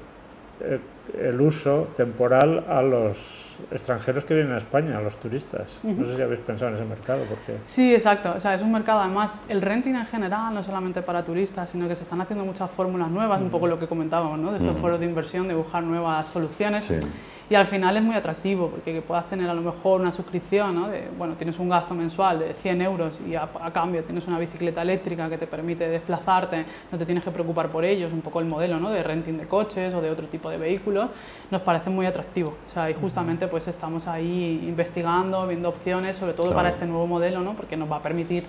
el 1.21 1.40
uso 1.40 1.88
temporal 1.97 2.64
a 2.69 2.83
los 2.83 3.57
extranjeros 3.71 4.25
que 4.25 4.35
vienen 4.35 4.53
a 4.53 4.59
España, 4.59 4.99
a 4.99 5.01
los 5.01 5.16
turistas. 5.16 5.79
No 5.83 6.05
sé 6.07 6.16
si 6.16 6.23
habéis 6.23 6.40
pensado 6.40 6.71
en 6.71 6.77
ese 6.77 6.85
mercado. 6.85 7.25
Porque... 7.29 7.59
Sí, 7.64 7.95
exacto. 7.95 8.35
O 8.37 8.40
sea, 8.40 8.55
es 8.55 8.62
un 8.62 8.73
mercado, 8.73 9.01
además, 9.01 9.35
el 9.49 9.62
renting 9.62 9.95
en 9.95 10.07
general, 10.07 10.53
no 10.55 10.62
solamente 10.62 11.03
para 11.03 11.25
turistas, 11.25 11.71
sino 11.71 11.88
que 11.88 11.97
se 11.97 12.03
están 12.03 12.21
haciendo 12.21 12.45
muchas 12.45 12.71
fórmulas 12.71 13.11
nuevas, 13.11 13.40
un 13.40 13.51
poco 13.51 13.66
lo 13.66 13.79
que 13.79 13.87
comentábamos, 13.87 14.38
¿no? 14.38 14.53
De 14.53 14.59
estos 14.59 14.77
foros 14.79 15.01
de 15.01 15.07
inversión, 15.07 15.49
de 15.49 15.55
buscar 15.55 15.83
nuevas 15.83 16.29
soluciones. 16.29 16.85
Sí 16.85 17.01
y 17.48 17.54
al 17.54 17.66
final 17.66 17.96
es 17.96 18.02
muy 18.02 18.16
atractivo 18.16 18.68
porque 18.68 18.92
que 18.92 19.02
puedas 19.02 19.28
tener 19.28 19.48
a 19.48 19.54
lo 19.54 19.62
mejor 19.62 20.00
una 20.00 20.11
suscripción, 20.11 20.74
¿no? 20.74 20.88
de, 20.88 21.09
bueno, 21.16 21.35
tienes 21.35 21.59
un 21.59 21.68
gasto 21.68 21.94
mensual 21.94 22.40
de 22.40 22.54
100 22.54 22.82
euros 22.82 23.20
y 23.26 23.35
a, 23.35 23.48
cambio 23.72 24.02
tienes 24.02 24.26
una 24.26 24.38
bicicleta 24.38 24.82
eléctrica 24.82 25.28
que 25.28 25.38
te 25.38 25.46
permite 25.46 25.88
desplazarte, 25.88 26.64
no 26.90 26.98
te 26.98 27.04
tienes 27.04 27.22
que 27.22 27.30
preocupar 27.30 27.68
por 27.68 27.85
ello, 27.85 28.06
es 28.06 28.12
un 28.12 28.20
poco 28.20 28.40
el 28.40 28.46
modelo 28.46 28.80
¿no? 28.80 28.90
de 28.90 29.02
renting 29.02 29.38
de 29.38 29.46
coches 29.46 29.94
o 29.94 30.00
de 30.00 30.11
otro 30.11 30.26
tipo 30.26 30.50
de 30.50 30.56
vehículos, 30.56 31.11
nos 31.50 31.62
parece 31.62 31.90
muy 31.90 32.06
atractivo. 32.06 32.56
O 32.68 32.72
sea, 32.72 32.90
y 32.90 32.94
justamente 32.94 33.46
pues 33.46 33.68
estamos 33.68 34.09
ahí 34.09 34.64
investigando, 34.66 35.46
viendo 35.46 35.68
opciones, 35.68 36.16
sobre 36.16 36.32
todo 36.32 36.52
para 36.52 36.70
este 36.70 36.87
nuevo 36.87 37.06
modelo, 37.06 37.40
¿no? 37.40 37.54
porque 37.54 37.76
nos 37.76 37.90
va 37.90 37.96
a 37.96 38.02
permitir 38.02 38.44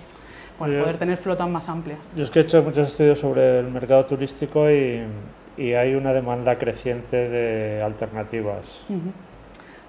poder 0.58 0.98
tener 0.98 1.16
flotas 1.18 1.48
más 1.48 1.68
amplias. 1.68 1.98
Yo 2.16 2.24
es 2.24 2.30
que 2.30 2.40
he 2.40 2.42
hecho 2.42 2.62
muchos 2.62 2.88
estudios 2.88 3.18
sobre 3.20 3.60
el 3.60 3.68
mercado 3.68 4.04
turístico 4.06 4.68
y 4.68 5.02
y 5.58 5.74
hay 5.74 5.94
una 5.94 6.12
demanda 6.12 6.56
creciente 6.56 7.28
de 7.28 7.82
alternativas. 7.82 8.86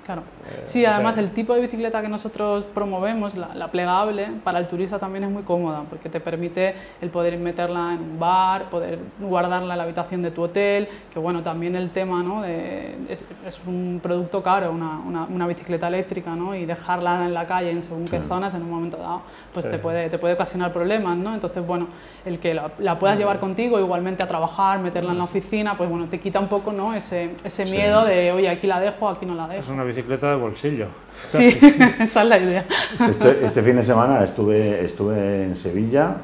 Claro. 0.10 0.24
Eh, 0.50 0.63
sí, 0.65 0.84
además 0.86 1.19
el 1.19 1.30
tipo 1.30 1.54
de 1.54 1.62
bicicleta 1.62 2.02
que 2.02 2.10
nosotros 2.10 2.63
promovemos, 2.74 3.36
la, 3.36 3.67
plegable, 3.67 4.28
para 4.43 4.58
el 4.58 4.67
turista 4.67 4.98
también 4.98 5.26
es 5.26 5.30
muy 5.30 5.43
cómoda, 5.43 5.84
porque 5.88 6.10
te 6.10 6.19
permite 6.19 6.74
el 7.00 7.12
poder 7.12 7.38
meterla 7.38 7.93
en 7.93 8.00
un 8.02 8.19
bar, 8.19 8.72
poder 8.72 8.98
guardarla 9.19 9.74
en 9.74 9.78
la 9.78 9.84
habitación 9.84 10.24
de 10.24 10.32
tu 10.32 10.41
hotel, 10.41 10.89
que 11.13 11.19
bueno, 11.19 11.43
también 11.43 11.76
el 11.76 11.91
tema, 11.91 12.24
¿no? 12.24 12.41
De, 12.41 12.98
es, 13.08 13.24
un 13.67 14.00
producto 14.02 14.41
caro, 14.41 14.72
una, 14.72 15.28
una, 15.30 15.45
bicicleta 15.45 15.88
eléctrica, 15.89 16.36
¿no? 16.36 16.56
Y 16.56 16.65
dejarla 16.65 17.28
en 17.28 17.36
la 17.36 17.45
calle 17.45 17.69
en 17.69 17.84
según 17.84 18.06
qué 18.06 18.19
zonas 18.19 18.56
en 18.56 18.63
un 18.63 18.72
momento 18.72 18.98
dado, 18.98 19.22
pues 19.54 19.69
te, 19.69 19.78
puede, 19.78 20.10
te 20.10 20.17
puede 20.17 20.34
ocasionar 20.34 20.74
problemas, 20.74 21.17
¿no? 21.17 21.36
Entonces, 21.36 21.63
bueno, 21.63 21.86
el 22.26 22.39
que 22.39 22.56
la, 22.56 22.98
puedas 22.98 23.19
llevar 23.19 23.39
contigo 23.39 23.80
igualmente 23.80 24.24
a 24.24 24.28
trabajar, 24.28 24.80
meterla 24.80 25.12
en 25.12 25.19
la 25.19 25.26
oficina, 25.26 25.78
pues 25.78 25.88
bueno, 25.88 26.08
te 26.08 26.19
quita 26.19 26.39
un 26.39 26.48
poco, 26.48 26.72
¿no? 26.72 26.95
Ese, 26.95 27.36
ese 27.43 27.65
miedo 27.65 28.06
de, 28.06 28.32
oye, 28.32 28.50
aquí 28.50 28.65
la 28.65 28.80
dejo, 28.80 29.08
aquí 29.08 29.28
no 29.28 29.36
la 29.36 29.48
dejo. 29.48 29.62
Es 29.62 29.69
una 29.69 29.84
bicicleta 30.00 30.32
de 30.32 30.36
bolsillo. 30.38 30.88
Sí, 31.30 31.58
esa 32.00 32.24
es 32.24 32.28
la 32.28 32.40
idea. 32.40 32.66
Este, 33.10 33.46
este, 33.46 33.62
fin 33.62 33.76
de 33.76 33.84
semana 33.84 34.24
estuve, 34.24 34.86
estuve 34.86 35.44
en 35.44 35.56
Sevilla 35.56 36.18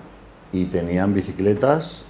y 0.51 0.65
tenían 0.65 1.13
bicicletas 1.13 2.05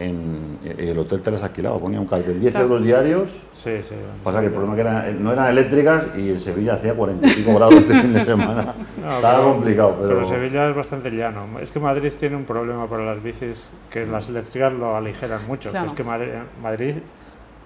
en, 0.00 0.58
el 0.64 0.98
hotel 0.98 1.20
te 1.20 1.30
las 1.30 1.42
alquilaba, 1.42 1.78
ponía 1.78 2.00
un 2.00 2.06
cartel, 2.06 2.40
10 2.40 2.54
euros 2.56 2.82
diarios. 2.82 3.30
Sí, 3.52 3.82
sí. 3.86 3.94
Pasa 4.24 4.40
que 4.40 4.46
el 4.46 4.52
problema 4.52 4.74
que 4.74 4.80
eran, 4.80 5.22
no 5.22 5.30
eran 5.30 5.50
eléctricas 5.50 6.04
y 6.16 6.30
en 6.30 6.40
Sevilla 6.40 6.74
hacía 6.74 6.94
45 6.94 7.54
grados 7.54 7.74
este 7.74 8.00
fin 8.00 8.12
de 8.14 8.24
semana. 8.24 8.74
Estaba 8.96 9.44
complicado. 9.44 9.98
Pero... 10.00 10.14
pero... 10.14 10.26
Sevilla 10.26 10.70
es 10.70 10.74
bastante 10.74 11.10
llano. 11.10 11.60
Es 11.60 11.70
que 11.70 11.80
Madrid 11.80 12.10
tiene 12.18 12.36
un 12.36 12.44
problema 12.44 12.88
para 12.88 13.04
las 13.04 13.22
bicis, 13.22 13.68
que 13.90 14.06
las 14.06 14.28
eléctricas 14.30 14.72
lo 14.72 14.96
aligeran 14.96 15.46
mucho. 15.46 15.70
es 15.70 15.92
que 15.92 16.02
Madrid, 16.02 16.30
Madrid, 16.62 16.94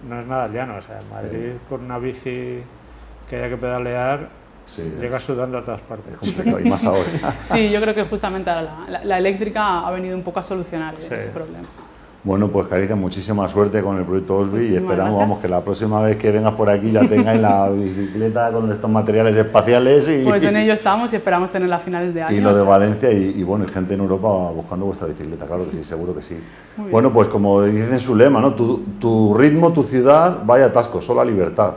no 0.08 0.18
es 0.18 0.26
nada 0.26 0.48
llano. 0.48 0.78
O 0.78 0.82
sea, 0.82 1.00
Madrid 1.08 1.52
con 1.68 1.84
una 1.84 1.98
bici 1.98 2.60
que 3.28 3.36
haya 3.36 3.48
que 3.48 3.56
pedalear 3.56 4.44
llega 5.00 5.20
sudando 5.20 5.58
a 5.58 5.62
todas 5.62 5.80
partes. 5.82 6.14
y 6.64 6.68
más 6.68 6.84
ahora. 6.84 7.04
sí, 7.52 7.70
yo 7.70 7.80
creo 7.80 7.94
que 7.94 8.04
justamente 8.04 8.50
la, 9.04 9.18
eléctrica 9.18 9.86
ha 9.86 9.90
venido 9.90 10.16
un 10.16 10.22
poco 10.22 10.40
a 10.40 10.42
solucionar 10.42 10.94
ese 11.00 11.28
problema. 11.28 11.68
Bueno, 12.24 12.48
pues 12.48 12.66
Caricia, 12.68 12.96
muchísima 12.96 13.46
suerte 13.50 13.82
con 13.82 13.98
el 13.98 14.04
proyecto 14.06 14.38
Osby 14.38 14.68
y 14.68 14.76
esperamos 14.76 15.18
vamos, 15.18 15.40
que 15.40 15.46
la 15.46 15.60
próxima 15.60 16.00
vez 16.00 16.16
que 16.16 16.30
vengas 16.30 16.54
por 16.54 16.70
aquí 16.70 16.90
ya 16.90 17.06
tengáis 17.06 17.38
la 17.38 17.68
bicicleta 17.70 18.50
con 18.50 18.72
estos 18.72 18.90
materiales 18.90 19.36
espaciales. 19.36 20.08
Y, 20.08 20.24
pues 20.24 20.42
en 20.42 20.56
ello 20.56 20.72
estamos 20.72 21.12
y 21.12 21.16
esperamos 21.16 21.50
tenerla 21.50 21.76
a 21.76 21.80
finales 21.80 22.14
de 22.14 22.22
año. 22.22 22.34
Y 22.34 22.40
lo 22.40 22.56
de 22.56 22.62
Valencia 22.62 23.12
y, 23.12 23.42
bueno, 23.42 23.66
y 23.66 23.68
gente 23.68 23.92
en 23.92 24.00
Europa 24.00 24.26
buscando 24.52 24.86
vuestra 24.86 25.06
bicicleta, 25.06 25.44
claro 25.44 25.68
que 25.68 25.76
sí, 25.76 25.84
seguro 25.84 26.16
que 26.16 26.22
sí. 26.22 26.38
Bueno, 26.90 27.12
pues 27.12 27.28
como 27.28 27.60
dicen 27.62 28.00
su 28.00 28.16
lema, 28.16 28.40
¿no? 28.40 28.54
Tu, 28.54 28.78
tu 28.98 29.34
ritmo, 29.34 29.74
tu 29.74 29.82
ciudad, 29.82 30.38
vaya 30.46 30.64
atasco, 30.64 31.02
solo 31.02 31.20
a 31.20 31.26
libertad. 31.26 31.74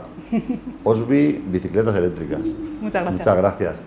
Osby, 0.84 1.42
bicicletas 1.46 1.94
eléctricas. 1.96 2.40
Muchas 2.80 3.02
gracias. 3.02 3.12
Muchas 3.12 3.36
gracias. 3.36 3.80